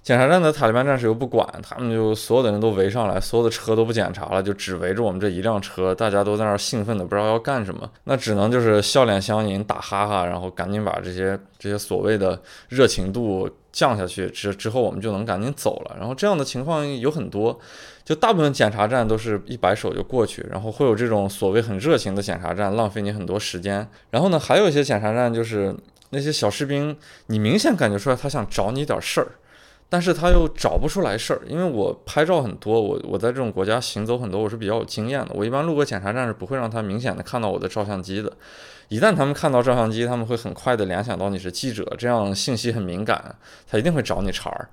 [0.01, 15.97] 检查站的塔利班战士又不管，他们就所有的人都围上来，所有的车都不检查了，就只围着我们这一辆车，大家都在那兴奋的不知道要干什么，那只能就是笑脸相迎，打哈哈，然后赶紧把这些这些所谓的热情度降下去，之之后我们就能赶紧走了。
[15.99, 17.59] 然后这样的情况有很多。
[18.05, 23.89] 就大部分检查站都是一摆手就过去，然后会有这种所谓很热情的检查站，浪费你很多时间。
[24.11, 25.73] 然后呢，还有一些检查站就是
[26.11, 29.29] 那些小士兵，你明显感觉出来他想找你点事儿，
[29.89, 31.43] 但是他又找不出来事儿。
[31.47, 35.31] 因为我拍照很多，我我在这种国家行走很多，我是比较有经验的。
[35.35, 38.33] 我一般路过检查站是不会让他明显的看到我的照相机的。
[38.93, 43.35] 一旦他们看到照相机，他们会很快的联想到你是记者，这样信息很敏感，
[43.67, 44.69] 他一定会找你茬儿。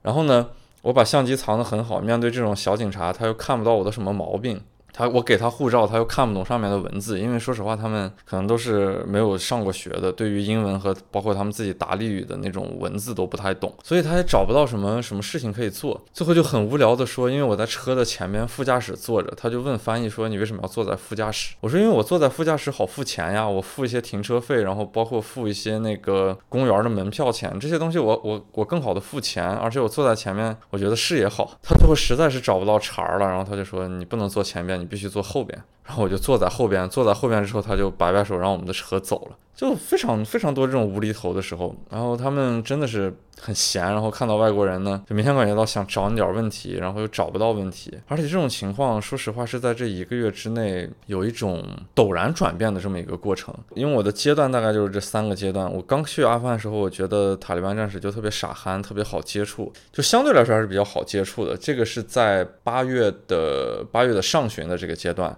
[0.00, 0.48] 然后呢？
[0.80, 4.58] 我把相机藏得很好，面对这种小警察，他又看不到我的什么毛病。
[4.98, 16.04] 他我给他护照，他又看不懂上面的文字，因为说实话，他们可能都是没有上过学的，对于英文和包括他们自己达利语的那种文字都不太懂，所以他也找不到什么什么事情可以做。
[16.12, 39.36] 最后就很无聊的说，因为我在车的前面副驾驶坐着，他就问翻译说：“你为什么要坐在副驾驶？”我说：“因为我坐在副驾驶好付钱呀，我付一些停车费，然后包括付一些那个公园的门票钱，这些东西我我我更好的付钱，而且我坐在前面，我觉得视野好。”他最后实在是找不到茬儿了，然后他就说：“你不能坐前边，你必须坐后边。”然后我就坐在后边，坐在后边之后，他就摆摆手，让我们的车走了。
[39.56, 47.98] 就非常非常多这种无厘头的时候，然后他们真的是很闲，然后看到外国人呢，就明显感觉到想找你点问题，然后又找不到问题。
[48.06, 51.64] 而且这种情况，说实话是在这一个月之内有一种
[51.96, 53.52] 陡然转变的这么一个过程。
[53.74, 55.72] 因为我的阶段大概就是这三个阶段。
[55.72, 61.56] 我刚去阿富汗的时候，我觉得塔利班战士就特别傻憨，特别好接触，就相对来说还是比较好接触的。
[61.56, 65.36] 这个是在八月的八月的上旬的这个阶段。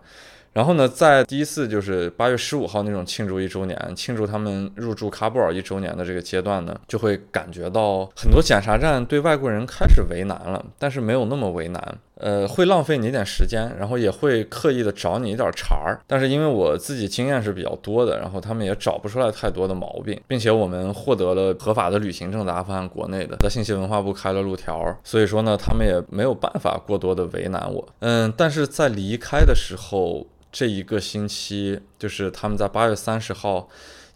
[0.52, 16.00] 然后呢，在第一次就是八月十五号那种庆祝一周年、庆祝他们入驻喀布尔一周年的这个阶段呢，就会感觉到很多检查站对外国人开始为难了，但是没有那么为难，呃，会浪费你一点时间，然后也会刻意的找你一点茬儿。
[16.06, 27.88] 但是因为我自己经验是比较多的，然后他们也找不出来太多的毛病，并且我们获得了合法的旅行证，在阿富汗国内的，在信息文化部开了路条，所以说呢，他们也没有办法过多的为难我。
[28.00, 30.26] 嗯，但是在离开的时候。
[30.52, 33.68] 这一个星期，就是他们在八月三十号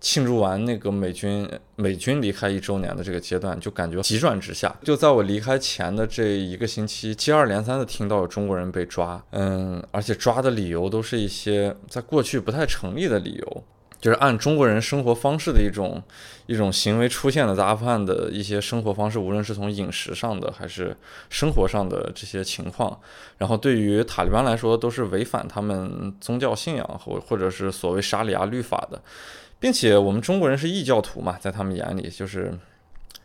[0.04, 4.76] 庆祝完那个美军美军离开一周年的这个阶段，就感觉急转直下。
[4.82, 13.64] 就在我离开前的这一个星期，接二连三的听到有中国人被抓，嗯，而且抓的理由都是一些在过去不太成立的理由。
[13.98, 16.02] 就是按中国人生活方式的一种
[16.44, 20.94] 一种行为出现的，在阿富汗的一些生活方式，无论是从饮食上的还是
[21.30, 23.00] 生活上的这些情况，
[23.38, 29.00] 然后对于塔利班来说，都是违反他们宗教信仰或或者是所谓沙里亚律法的，
[29.58, 32.52] 并且我们中国人是异教徒嘛，在他们眼里就是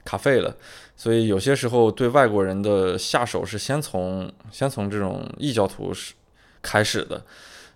[0.06, 0.56] 卡废了，
[0.96, 6.14] 所以有些时候对外国人的下手是先从先从这种异教徒是
[6.62, 7.22] 开始的，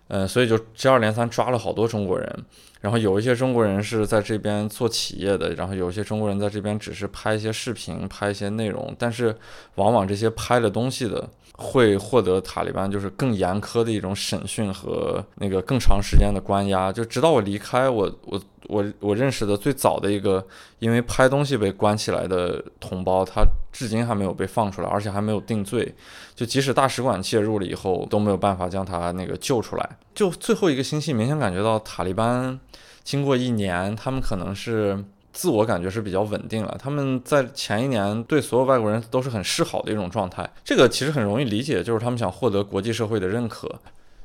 [0.08, 2.44] 嗯，所以就接二连三抓了好多中国人。
[2.84, 9.34] 然后有一些中国人是在这边做企业的，然后有一些中国人在这边只是拍一些视频、拍一些内容，但是
[9.76, 16.92] 往往这些拍的东西的会获得塔利班就是更严苛的一种审讯和那个更长时间的关押。
[16.92, 20.46] 就直到我离开，我我我我认识的最早的一个
[20.78, 23.42] 因为拍东西被关起来的同胞，他
[23.74, 25.92] 至今还没有被放出来，而且还没有定罪。
[26.34, 29.98] 就即使大使馆介入了以后，都没有办法将他那个救出来。
[30.14, 32.58] 就最后一个星期，明显感觉到塔利班。
[33.02, 36.74] 经过一年，他们可能是自我感觉是比较稳定了。
[36.78, 43.68] 他们在前一年对所有外国人都是很示好的一种状态，这个其实很容易理解，就是他们想获得国际社会的认可。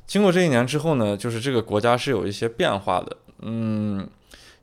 [0.06, 4.08] 经过这一年之后呢，就是这个国家是有一些变化的，嗯，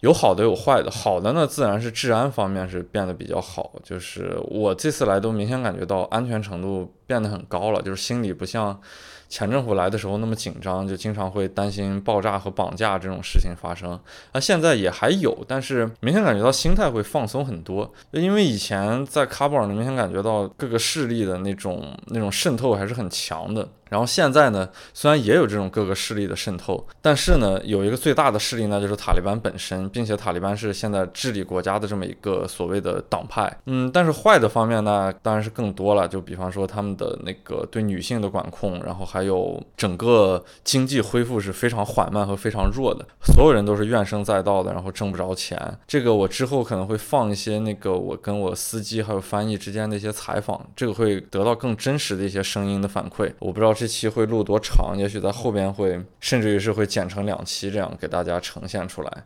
[0.02, 0.92] 有好的有坏的。
[0.92, 8.80] 好的呢，自然是治安方面是变得比较好，就是我这次来都明显感觉到安全程度变得很高了，就是心里不像。
[9.30, 14.00] 前政府来的时候那么紧张，就经常会担心爆炸和绑架这种事情发生。
[14.32, 17.92] 那现在也还有，但是明显感觉到心态会放松很多。
[18.12, 23.68] 因为以前在喀布尔呢，明显感觉到各个势力的那种那种渗透还是很强的。
[23.90, 33.56] 然后现在呢，虽然也有这种各个势力的渗透，但是呢，有一个最大的势力呢，就是塔利班本身，并且塔利班是现在治理国家的这么一个所谓的党派。
[33.66, 36.08] 嗯，但是坏的方面呢，当然是更多了。
[36.08, 45.58] 就比方说他们的那个对女性的管控，然后还有整个经济恢复是非常缓慢和非常弱的，所有人都是怨声载道的，然后挣不着钱。
[45.88, 53.32] 这个我之后可能会放一些那个我跟我司机还有翻译之间的一些采访，这个会得到更真实的一些声音的反馈。
[53.40, 53.77] 我不知道。
[53.78, 54.98] 这期会录多长？
[54.98, 59.24] 也许在后边会，甚至于是会剪成两期，这样给大家呈现出来。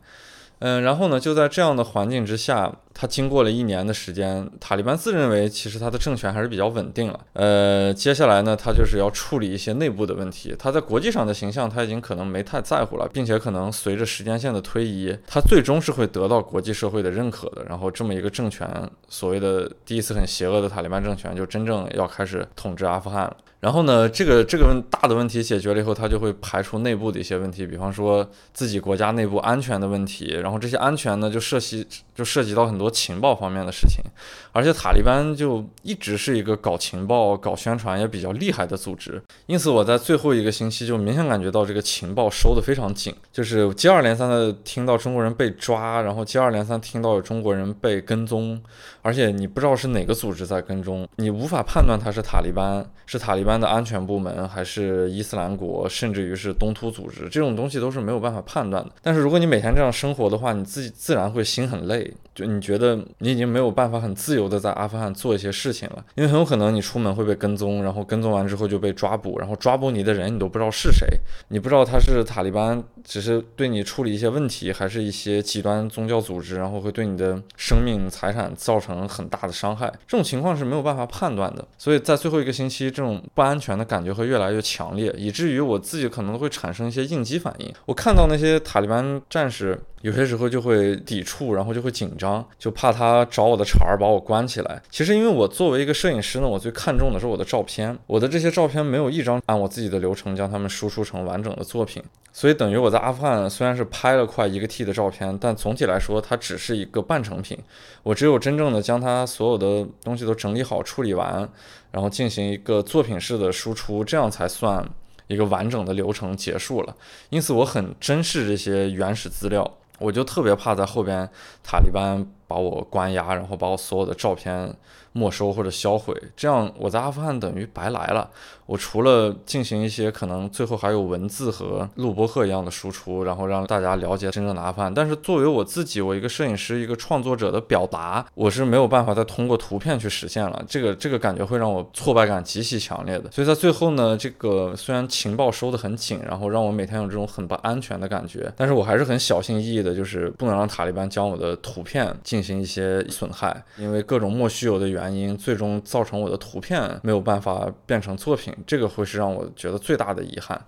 [0.60, 2.72] 嗯，然后呢，就在这样的环境之下。
[2.94, 7.20] 他经过了一年的时间，塔利班自认为其实他的政权还是比较稳定了。
[7.34, 10.54] 呃，接下来呢，他就是要处理一些内部的问题。
[10.60, 17.64] 他在国际上的形象他已经可能没太在乎了，并且可能随着时间线的推移，他最终是会得到国际社会的认可的。
[17.68, 18.70] 然后这么一个政权，
[19.08, 23.36] 所谓的第一次很邪恶的塔利班政权，就真正要开始统治阿富汗了。
[23.62, 30.34] 然后呢，这个这个问大的问题解决了以后，他就会排除内部的一些问题，比方说自己国家内部安全的问题。
[30.42, 34.04] 然后这些安全呢，就涉及就涉及到很多情报方面的事情。
[34.52, 39.22] 而且塔利班就一直是一个搞情报、搞宣传也比较厉害的组织。
[39.46, 48.60] 因此我在最后一个星期就明显感觉到这个情报收得非常紧，就是接二连三的听到中国人被抓，然后接二连三听到有中国人被跟踪，
[49.04, 53.51] 而且你不知道是哪个组织在跟踪，你无法判断他是塔利班，是塔利班。
[53.60, 58.92] 的安全部门，还是伊斯兰国，甚至于是东突组织，这种东西都是没有办法判断的。
[59.02, 71.08] 但是如果你每天这样生活的话，你自己自然会心很累，就你觉得你已经没有办法很自由的在阿富汗做一些事情了，因为很有可能你出门会被跟踪，然后跟踪完之后就被抓捕，然后抓捕你的人你都不知道是谁，
[71.50, 81.66] 你不知道他是塔利班，只是对你处理一些问题，还是一些极端宗教组织，然后会对你的生命财产造成很大的伤害，这种情况是没有办法判断的。
[81.78, 83.22] 所以在最后一个星期，这种。
[83.42, 87.74] 不安全的感觉会越来越强烈，以至于我自己可能会产生一些应激反应。
[87.88, 94.82] 我看到那些塔利班战士，有些时候就会抵触，然后就会紧张，就怕他找我的茬儿把我关起来。
[94.90, 97.98] 其实，因为我作为一个摄影师呢，我最看重的是我的照片。
[98.08, 107.58] 我的这些照片没有一张按我自己的流程将它们输出成完整的作品，所以等于我在阿富汗虽然是拍了快一个 T 的照片，但总体来说它只是一个半成品。
[108.04, 111.48] 我只有真正的将它所有的东西都整理好、处理完。
[111.92, 114.82] 然后进行一个作品式的输出，这样才算
[115.28, 116.96] 一个完整的流程结束了。
[117.30, 119.70] 因此，我很珍视这些原始资料，
[120.02, 121.30] 我就特别怕在后边
[121.64, 124.74] 塔利班把我关押，然后把我所有的照片
[125.14, 128.30] 没收或者销毁，这样我在阿富汗等于白来了。
[128.66, 140.64] 我除了进行一些可能最后还有文字和录播课一样的输出，然后让大家了解真正的阿富汗，但是作为我自己，我一个摄影师、一个创作者的表达，我是没有办法再通过图片去实现了。
[140.68, 143.30] 这个这个感觉会让我挫败感极其强烈的。
[143.30, 158.52] 所以在最后呢，这个虽然情报收得很紧，然后让我每天有这种很不安全的感觉，但是我还是很小心翼翼的，就是不能让塔利班将我的图片进进行一些损害，因为各种莫须有的原因，最终造成我的图片没有办法变成作品。
[158.66, 160.60] 这个会是让我觉得最大的遗憾。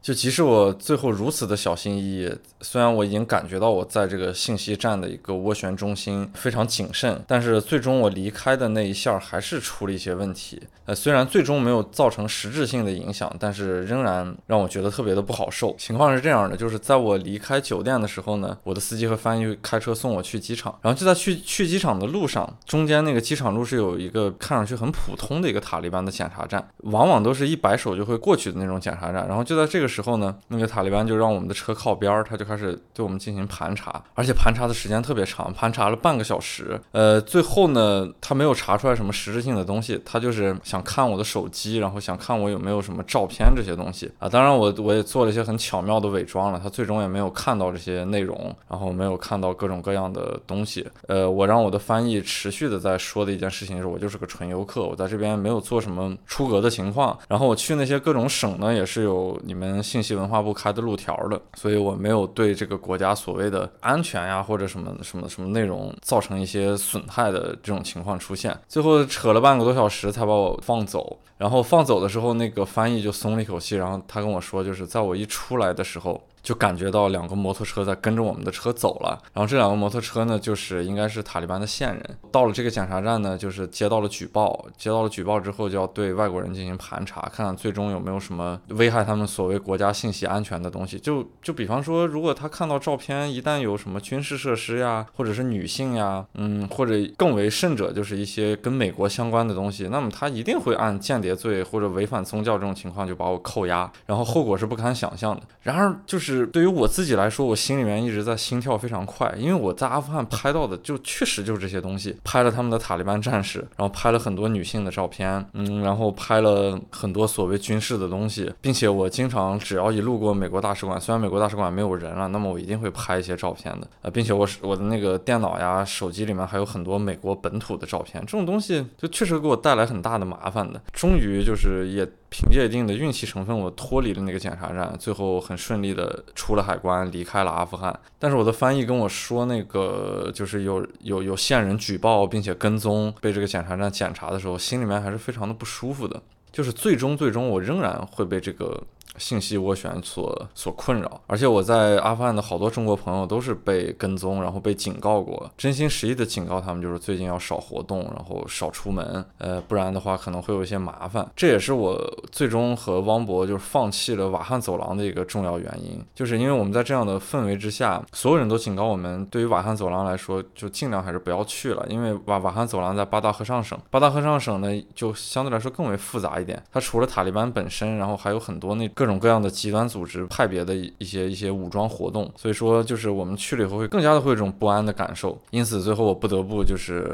[0.00, 10.62] 就即使我最后如此的小心翼翼，虽然我已经感觉到我在这个信息站的一个涡旋中心非常谨慎，但是最终我离开的那一下还是出了一些问题。
[10.86, 15.74] 呃，虽然最终没有造成实质性的影响，但是仍然让我觉得特别的不好受。
[15.76, 29.87] 情况是这样的，就是在我离开酒店的时候呢，我的司机和翻译开车送我去机场，然后就在去去机场的路上，中间那个机场路是有一个看上去很普通的一个塔利班的检查站，往往都是一摆手就会过去的那种检查站，然后就在这个。
[29.88, 36.78] 时候呢，那个塔利班就让我们的车靠边儿，他就开始对我们进行盘查，而且盘查的时间特别长，盘查了半个小时。
[36.92, 44.28] 呃，最后呢，他没有查出来什么实质性的东西，他就是想看我的手机，然后想看我有没有什么照片这些东西啊。
[44.28, 50.86] 当然，我我也做了一些很巧妙的伪装了，他最终也没有看到这些内容，然后没有看到各种各样的东西。
[51.06, 57.16] 呃，我让我的翻译持续的在说的一件事情是，我就是个纯游客，我在这边没有做什么出格的情况。
[57.28, 59.77] 然后我去那些各种省呢，也是有你们。
[59.82, 68.56] 信息文化部开的路条的，所以我没有对这个国家所谓的安全呀或者什么什么什么内容造成一些损害的这种情况出现。
[68.68, 76.20] 最后扯了半个多小时才把我放走，然后放走的时候，那个翻译就松了一口气，然后他跟我说，就是在我一出来的时候。
[76.48, 82.18] 就感觉到两个摩托车在跟着我们的车走了，然后这两个摩托车呢，就是应该是塔利班的线人。
[82.32, 90.98] 到了这个检查站呢，就是接到了举报，接到了举报之后，就要对外国人进行盘查，看看最终有没有什么危害他们所谓国家信息安全的东西。
[90.98, 105.42] 就就比方说，如果他看到照片，一旦有什么军事设施呀，或者是女性呀，嗯，或者更为甚者，就是一些跟美国相关的东西，那么他一定会按间谍罪或者违反宗教这种情况就把我扣押，然后后果是不堪想象的。
[105.60, 106.37] 然而就是。
[106.46, 132.06] 对于我自己来说，我心里面一直在心跳非常快，因为我在阿富汗拍到的就确实就是这些东西，拍了他们的塔利班战士，然后拍了很多女性的照片，嗯，然后拍了很多所谓军事的东西，并且我经常只要一路过美国大使馆，虽然美国大使馆没有人了，那么我一定会拍一些照片的，呃，并且我我的那个电脑呀、手机里面还有很多美国本土的照片，这种东西就确实给我带来很大的麻烦的，终于就是也。
[132.30, 137.98] 凭借一定的运气成分，我脱离了那个检查站，最后很顺利的出了海关，离开了阿富汗。
[138.18, 146.22] 但是我的翻译跟我说，那个就是有有有线人举报并且跟踪被这个检查站检查的时候，心里面还是非常的不舒服的。
[146.50, 148.82] 就是最终最终，我仍然会被这个。
[149.16, 161.28] 信息涡旋所所困扰，而且我在阿富汗的好多中国朋友都是被跟踪，然后被警告过，真心实意的警告他们，就是最近要少活动，然后少出门，呃，不然的话可能会有一些麻烦。
[161.34, 161.98] 这也是我
[162.30, 187.08] 最终和汪博就是放弃了瓦罕走廊的一个重要原因，就是因为我们在这样的氛围之下，所有人都警告我们，对于瓦罕走廊来说，就尽量还是不要去了，因为瓦瓦罕走廊在巴达河上省，巴达河上省呢就相对来说更为复杂一点，它除了塔利班本身，然后还有很多那各种各样的极端组织派别的一些一些武装活动，所以说就是我们去了以后会更加的会有这种不安的感受，因此最后我不得不就是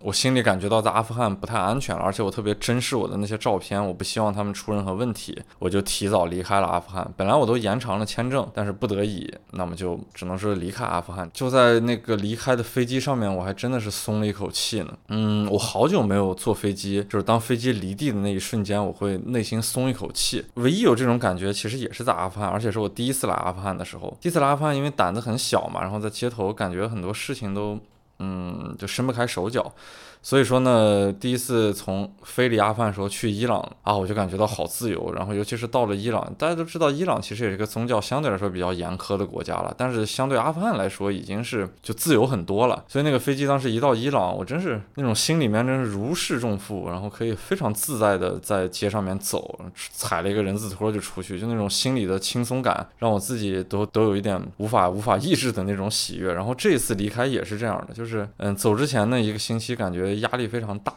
[0.00, 7.06] 我心里感觉到在阿富汗不太安全了，而且我特别珍视我的那些照片，我不希望他们出任何问题，我就提早离开了阿富汗。
[7.14, 11.28] 本来我都延长了签证，但是不得已，那么就只能是离开阿富汗。
[11.34, 14.96] 就在那个离开的飞机上面，我还真的是松了一口气呢。
[15.08, 20.42] 嗯，我好久没有坐飞机，就是当飞机离地的那一瞬间，我会内心松一口气。
[20.54, 24.16] 唯一有这种感觉，其实也是在阿富汗，而且是我第一次来阿富汗的时候。
[24.20, 27.78] 第一次来阿富汗，因为胆子很小嘛，然后在街头感觉很多事情都，
[28.18, 29.72] 嗯，就伸不开手脚。
[30.20, 35.12] 所以说呢，第一次从飞离阿富汗时候去伊朗啊，我就感觉到好自由。
[35.14, 42.84] 然后尤其是到了伊朗，大家都知道伊朗其实也是一个宗教相对来说比较严苛的国家了，但是相对阿富汗来说已经是就自由很多了。
[42.88, 49.58] 所以那个飞机当时一到伊朗，我真是那种心里面真是如释重负，然后可以非常自在的在街上面走，
[49.92, 56.34] 踩了一个人字拖就出去，就那种心里的轻松感，让我自己都都有一点无法无法抑制的那种喜悦。
[56.34, 60.07] 然后这次离开也是这样的，就是嗯，走之前那一个星期感觉。
[60.16, 60.92] 压力非常大，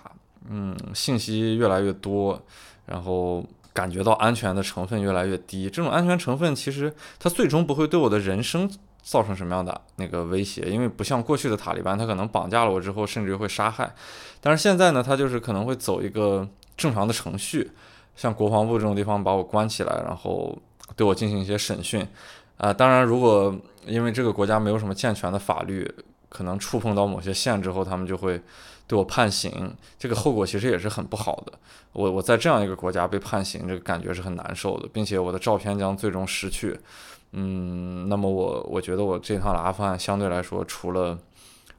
[0.49, 2.41] 嗯，信息越来越多，
[2.86, 5.70] 然后感觉到安全的成分越来越低。
[5.70, 8.70] 这种安全成分其实它最终不会对我的人生
[9.01, 13.93] 造成什么样的那个威胁，因为不像过去的塔利班，他可能绑架了我之后，甚至会杀害。
[14.41, 17.72] 但是现在呢，他就是可能会走一个正常的程序，
[18.16, 20.57] 像国防部这种地方把我关起来，然后
[20.95, 22.05] 对我进行一些审讯。
[22.57, 23.55] 啊，当然，如果
[23.86, 25.89] 因为这个国家没有什么健全的法律，
[26.30, 28.41] 可能触碰到某些线之后，他们就会。
[28.91, 31.53] 对我判刑，这个后果其实也是很不好的。
[31.93, 36.77] 我我在这样一个国家被判刑，这个感觉是很难受的，并且我的照片将最终失去。
[37.31, 41.17] 嗯，那么我我觉得我这趟来阿富汗相对来说，除了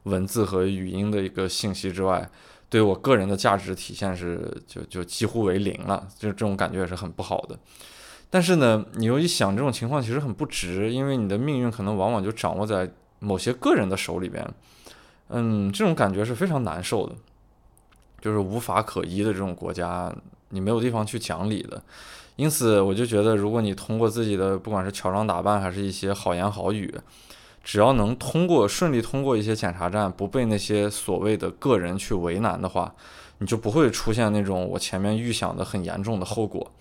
[0.05, 2.27] 文字和语音的一个信息之外，
[2.67, 7.55] 对我个人的价值体现是就就几乎为零了，就这种感觉也是很不好的。
[8.31, 14.43] 但是呢，你又一想，这种情况其实很不值，因为你的命运可能往往就掌握在某些个人的手里边。
[15.29, 17.15] 嗯，这种感觉是非常难受的，
[18.21, 20.13] 就是无法可依的这种国家，
[20.49, 21.81] 你没有地方去讲理的。
[22.35, 26.93] 因此，我就觉得，如果你通过自己的不管是乔装打扮，还是一些好言好语，
[27.63, 32.93] 只要能通过顺利通过一些检查站，不被那些所谓的个人去为难的话，
[33.37, 36.71] 你就不会出现那种我前面预想的很严重的后果。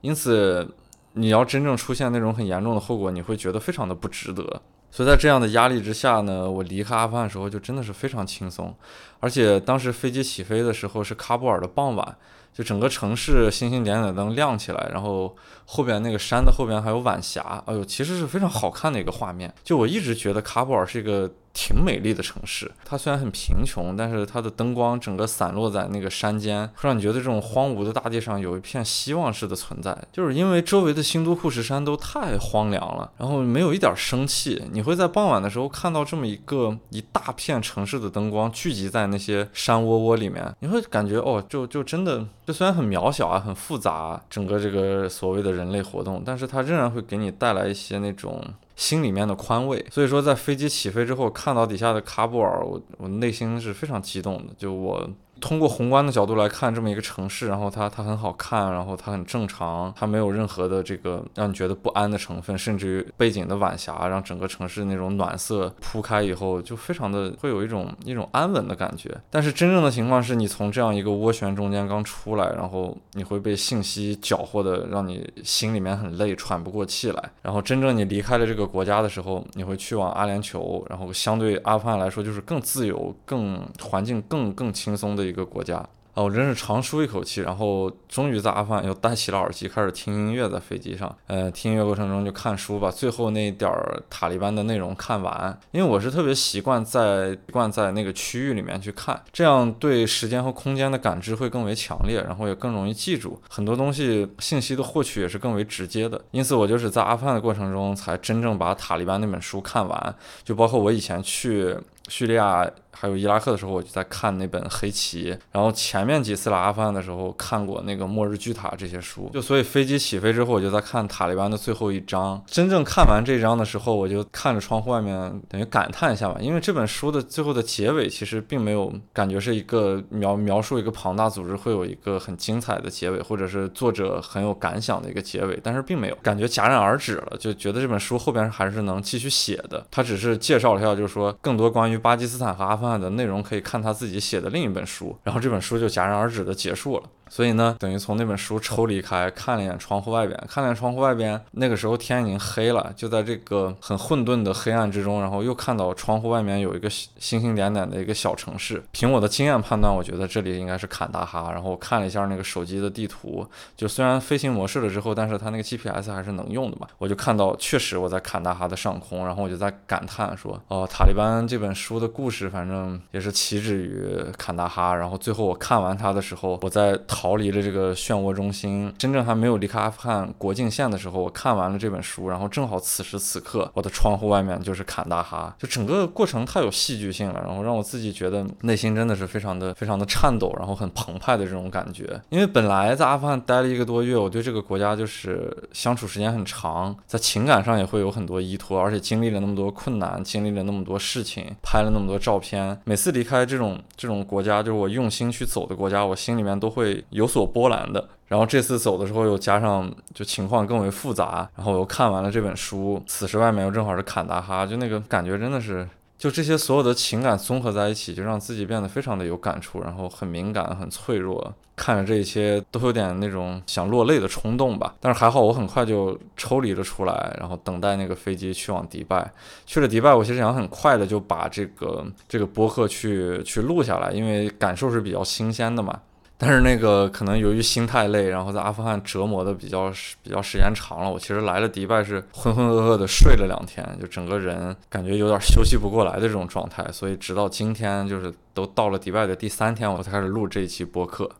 [0.00, 0.68] 因此，
[1.14, 4.62] 你要真正出现那种很严重的后果，你会觉得非常的不值得。
[4.90, 8.74] 所以在这样的压力之下呢，我离开阿富汗的时候就真的是非常轻松，
[9.20, 12.16] 而且当时飞机起飞的时候是喀布尔的傍晚，
[12.52, 15.34] 就整个城市星星点点灯亮起来，然后
[15.64, 19.52] 后边那个山的后边还有晚霞，哎呦，其实是非常好看的一个画面。
[19.64, 21.30] 就我一直觉得喀布尔是一个。
[21.52, 29.96] 挺美丽的城市，它虽然很贫穷，但是它的灯光整个散落在那个山间，会让你觉得这种荒芜的大地上有一片希望式的存在。
[30.10, 34.62] 就是因为周围的新都库什山都太荒凉了，然后没有一点生气。
[34.72, 48.42] 你会在傍晚的时候看到这么一个一大片城市的灯光聚集在那些山窝窝里面，你会感觉哦，就就真的，就虽然很渺小啊，很复杂，整个这个所谓的人类活动，但是它仍然会给你带来一些那种。
[48.76, 55.08] 心里面的宽慰，所以说在飞机起飞之后，看到底下的喀布尔，我我内心是非常激动的，就我。
[55.42, 69.10] 通过宏观的角度来看，这么一个城市，然后它它很好看，然后它很正常，它没有任何的这个让你觉得不安的成分，甚至于背景的晚霞让整个城市那种暖色铺开以后，就非常的会有一种一种安稳的感觉。
[69.30, 77.30] 但是真正的情况是你从这样一个涡旋中间刚出来，然后你会被信息搅和的，让你心里面很累，喘不过气来。
[77.42, 85.31] 然后真正你离开了这个国家的时候，你会去往阿联酋，然后相对阿富汗来说就是更自由、更环境更更轻松的。
[85.32, 85.76] 一个国家，
[86.14, 95.58] 啊，我真是长舒一口气，然后终于在阿富汗又戴起了耳机，开始听音乐，在飞机上，呃，听音乐过程中就看书，把最后那点儿塔利班的内容看完。
[95.70, 106.20] 因为我是特别习惯在习惯在那个区域里面去看，这样对时间和空间的感知会更为强烈，然后也更容易记住很多东西，信息的获取也是更为直接的。
[106.32, 110.14] 因此，我就是在阿富汗的过程中才真正把塔利班那本书看完，
[110.44, 111.74] 就包括我以前去
[112.08, 112.70] 叙利亚。
[112.94, 122.40] 还有伊拉克的时候，我就在看那本《黑旗》，然后前面几次来阿富汗的时候看过那个《末日巨塔》这些书，就所以飞机起飞之后，我就在看塔利班的最后一章。
[122.46, 139.84] 真正看完这一章的时候，我就看着窗户外面，等于感叹一下吧，因为这本书的最后的结尾其实并没有感觉是一个描描述一个庞大组织会有一个很精彩的结尾，或者是作者很有感想的一个结尾，但是并没有感觉戛然而止了，就觉得这本书后边还是能继续写的。
[139.90, 147.04] 他只是介绍了一下，就是说更多关于巴基斯坦和阿富汗的内容可以看他自己写的另一本书，然后这本书就戛然而止的结束了。
[147.32, 158.84] 所以呢，等于从那本书抽离开，看了一眼窗户外边，看了眼窗户外边，那个时候天已经黑了，就在这个很混沌的黑暗之中，然后又看到窗户外面有一个星星点点的一个小城市。
[158.92, 161.50] 凭我的经验判断，我觉得这里应该是坎大哈。
[161.50, 166.86] 然后我看了一下那个手机的地图，就虽然飞行模式了之后，但是它那个 GPS 还是能用的嘛。
[166.98, 174.94] 我就看到确实我在坎大哈的上空，然后我就在感叹说，哦，塔利班这本书的故事，反正也是起止于坎大哈。
[174.94, 177.00] 然后最后我看完它的时候，我在。
[177.22, 192.20] 逃离了这个漩涡中心，真正还没有离开阿富汗国境线的时候，我看完了这本书，然后正好此时此刻，我的窗户外面就是坎大哈，就整个过程太有戏剧性了，然后让我自己觉得内心真的是非常的非常的颤抖，然后很澎湃的这种感觉。
[192.30, 207.04] 因为本来在阿富汗待了一个多月，我对这个国家就是相处时间很长，在情感上也会有很多依托，而且经历了那么多困难，经历了那么多事情，拍了那么多照片，每次离开这种这种国家，就是我用心去走的国家，我心里面都会。
[207.12, 215.88] 有所波澜的，然后这次走的时候又加上就情况更为复杂，然后我又看完了这本书，此时外面又正好是坎大哈，就那个感觉真的是，
[216.18, 224.94] 就这些所有的情感综合在一起，就让自己变得非常的有感触，然后很敏感、很脆弱，看着这一切都有点那种想落泪的冲动吧。
[225.00, 229.30] 但是还好我很快就抽离了出来，然后等待那个飞机去往迪拜。
[229.66, 236.00] 去了迪拜，我其实想很快的就把这个这个播客去去录下来，因为感受是比较新鲜的嘛。
[236.44, 239.92] 但是那个可能由于心太累，然后在阿富汗折磨的比较
[240.24, 251.30] 比较时间长了，我其实来了迪拜是浑浑噩噩的睡了两天，就整个人感觉有点休息不过来的这种状态，所以直到今天就是都到了迪拜的第三天，我才开始录这一期播客。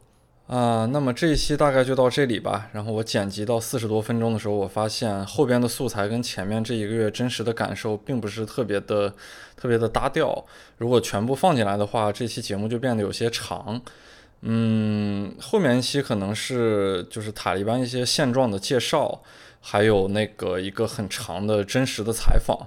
[0.46, 2.68] 啊，那么这一期大概就到这里吧。
[2.72, 9.12] 然后我剪辑到四十多分钟的时候，我发现后边的素材跟前面这一个月真实的感受并不是特别的
[9.56, 10.44] 特别的搭调。
[10.78, 13.82] 如果全部放进来的话，这期节目就变得有些长。
[14.44, 19.22] 嗯，后面一期可能是就是塔利班一些现状的介绍，
[19.60, 22.58] 还有那个一个很长的真实的采访。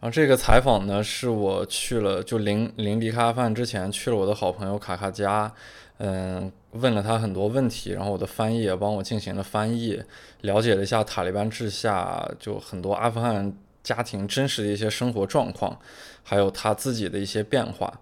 [0.00, 5.50] 然后这个采访呢，是我去了就临 临离开阿富汗之前去了我的好朋友卡卡家，
[5.96, 10.02] 嗯，问了他很多问题，然后我的翻译也帮我进行了翻译，
[10.42, 13.50] 了解了一下塔利班治下就很多阿富汗
[13.82, 15.78] 家庭真实的一些生活状况，
[16.22, 18.00] 还有他自己的一些变化。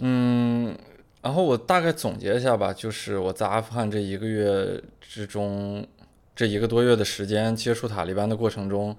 [0.00, 0.74] 嗯。
[1.24, 5.82] 然后我大概总结一下吧，就是我在阿富汗这一个月之中，
[6.36, 8.94] 这一个多月的时间接触塔利班的过程中，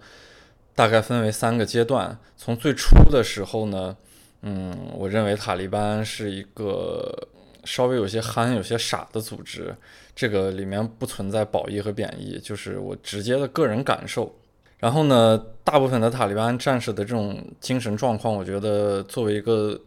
[0.73, 2.17] 大概分为三个阶段。
[2.36, 3.95] 从最初的时候呢，
[4.41, 7.15] 嗯，我认为塔利班是一个
[7.63, 9.76] 稍微有些憨、有些傻的组织，
[10.15, 14.36] 这个里面不存在褒义和贬义，就是我直接的个人感受。
[14.80, 19.80] 然后呢，大部分的塔利班战士的这种精神状况，我觉得作为一个。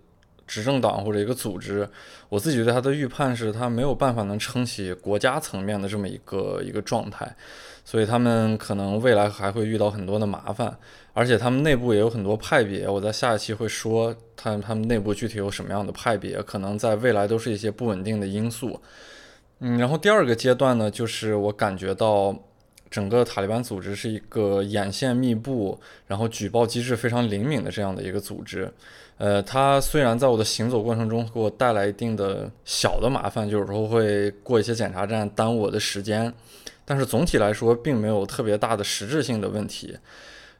[0.48, 1.88] 执政党或者一个组织，
[2.30, 7.30] 我自己对他的预判是，他没有办法能撑起国家层面的这么一个一个状态，
[7.84, 10.76] 所以他们可能未来还会遇到很多的麻烦，
[11.12, 12.88] 而且他们内部也有很多派别。
[12.88, 18.80] 我在下一期会说，他他们内部具体有什么样的派别，可能在未来都是一些不稳定的因素。
[19.60, 22.34] 嗯，然后第二个阶段呢，就是我感觉到
[22.88, 28.72] 整个塔利班组织是一个眼线密布，然后举报机制非常灵敏的这样的一个组织。
[29.18, 36.32] 呃，它虽然在我的行走过程中给我带来一定的小的麻烦，有时候会过一些检查站耽误我的时间，
[36.84, 39.98] 但是总体来说并没有特别大的实质性的问题。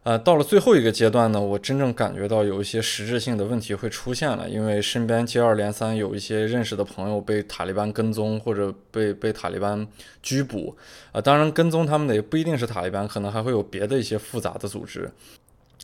[0.05, 9.87] 呃，到了最后一个阶段呢，我真正感觉到有一些实质性的问题会出现了，因为身边接二连三有一些认识的朋友被塔利班跟踪或者被被塔利班
[10.23, 10.75] 拘捕。
[11.13, 15.11] 啊，当然跟踪他们的也不一定是塔利班，可能还会有别的一些复杂的组织。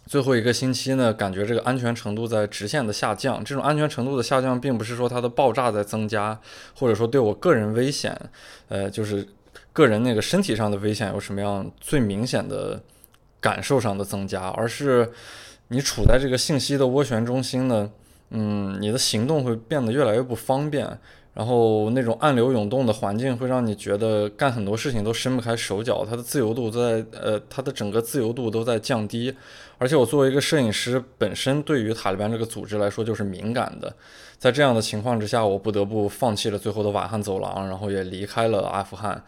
[0.06, 3.42] 最后一个星期呢，感觉这个安全程度在直线的下降。
[3.42, 6.38] 这种安全程度的下降，并不是说它的爆炸在增加，
[6.74, 8.14] 或者说对我个人危险，
[8.68, 9.26] 呃，就是
[9.72, 12.82] 个人那个身体上的危险有什么样最明显的
[13.40, 15.10] 感受上的增加，而是
[15.68, 17.90] 你处在这个信息的涡旋中心呢，
[18.30, 20.98] 嗯，你的行动会变得越来越不方便。
[21.34, 29.34] 然后那种暗流涌动的环境会让你觉得干很多事情都伸不开手脚，它的自由度在呃，它的整个自由度都在降低。
[29.76, 33.92] 而且我作为一个摄影师，本身对于塔利班这个组织来说就是敏感的。
[34.38, 39.24] 在这样的情况之下，我不得不放弃了最后的瓦罕走廊，然后也离开了阿富汗，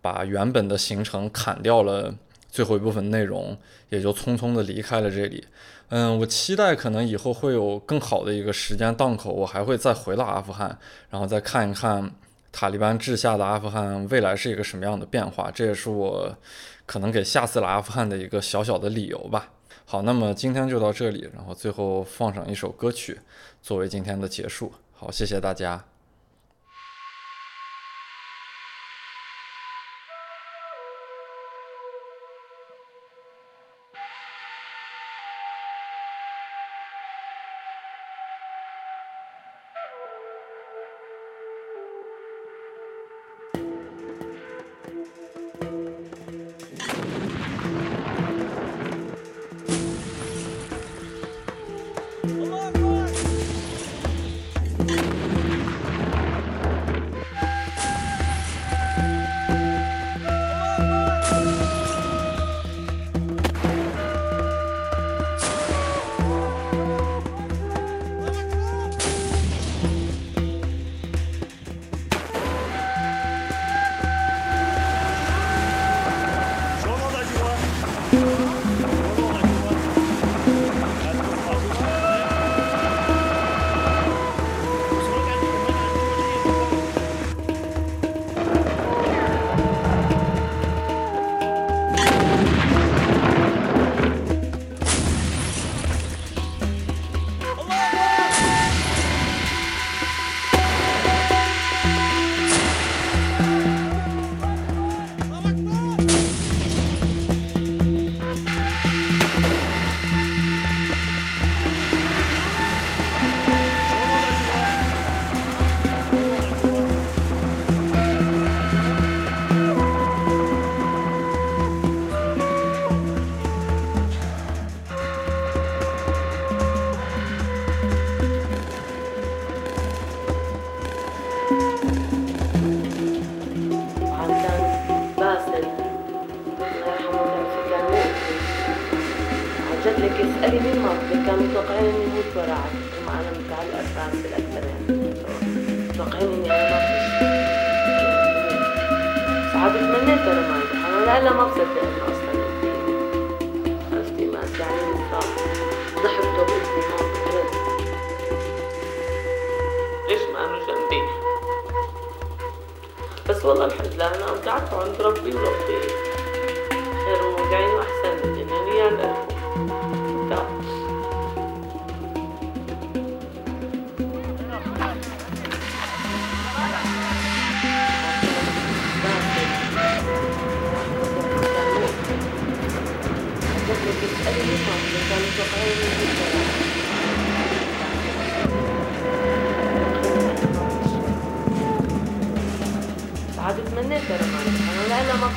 [0.00, 2.14] 把原本的行程砍掉了
[2.48, 3.56] 最后一部分内容，
[3.88, 5.44] 也就匆匆的离开了这里。
[5.90, 10.78] 嗯，我期待可能以后会有更好的一个时间档口，我还会再回到阿富汗，
[11.08, 12.10] 然后再看一看
[12.52, 15.50] 塔利班治下的阿富汗未来是一个什么样的变化。
[15.50, 16.36] 这也是我
[16.84, 19.48] 可能给下次来阿富汗的一个小小的理由吧。
[19.86, 23.18] 好，那么今天就到这里，然后最后放上一首歌曲
[23.62, 24.70] 作为今天的结束。
[24.92, 25.82] 好，谢谢大家。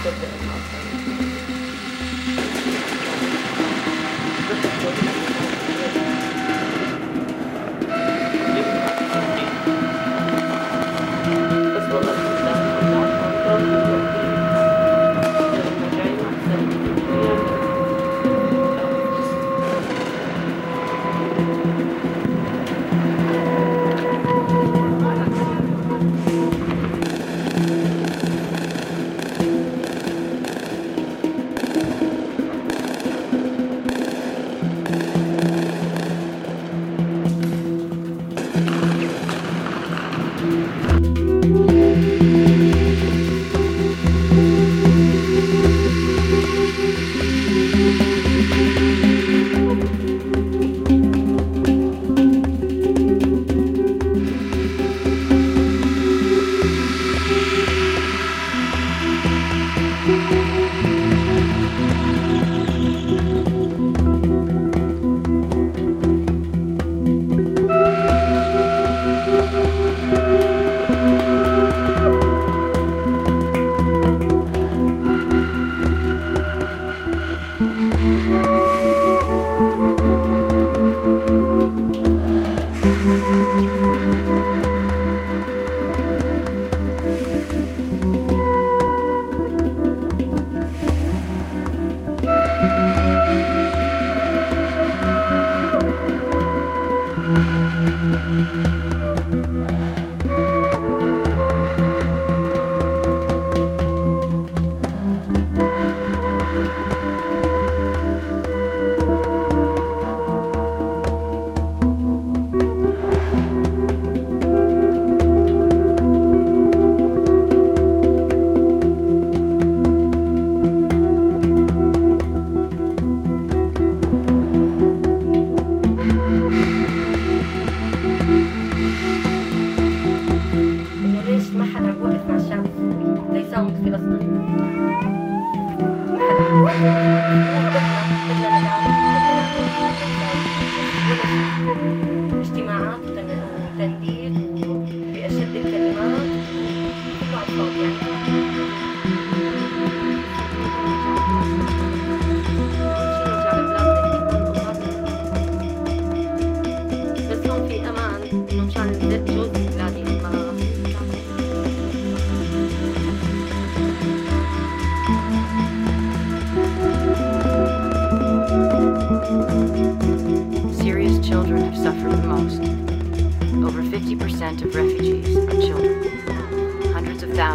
[0.04, 0.41] good things.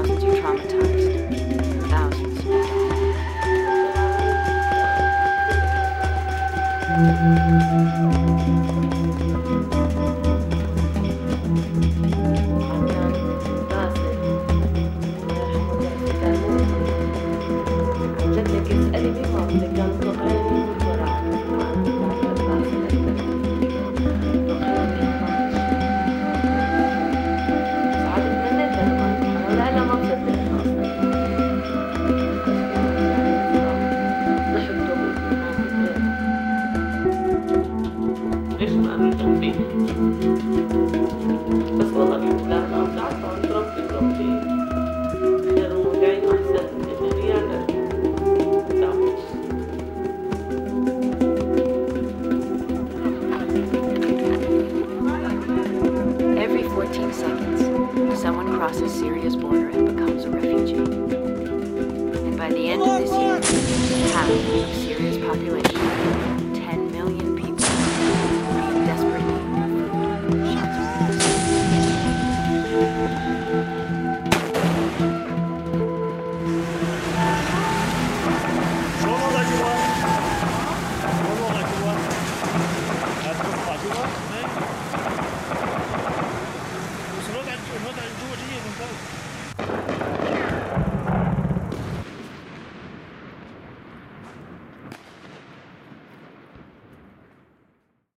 [0.07, 1.91] thousands are traumatized.
[1.91, 2.41] Thousands.
[6.89, 7.95] Mm-hmm.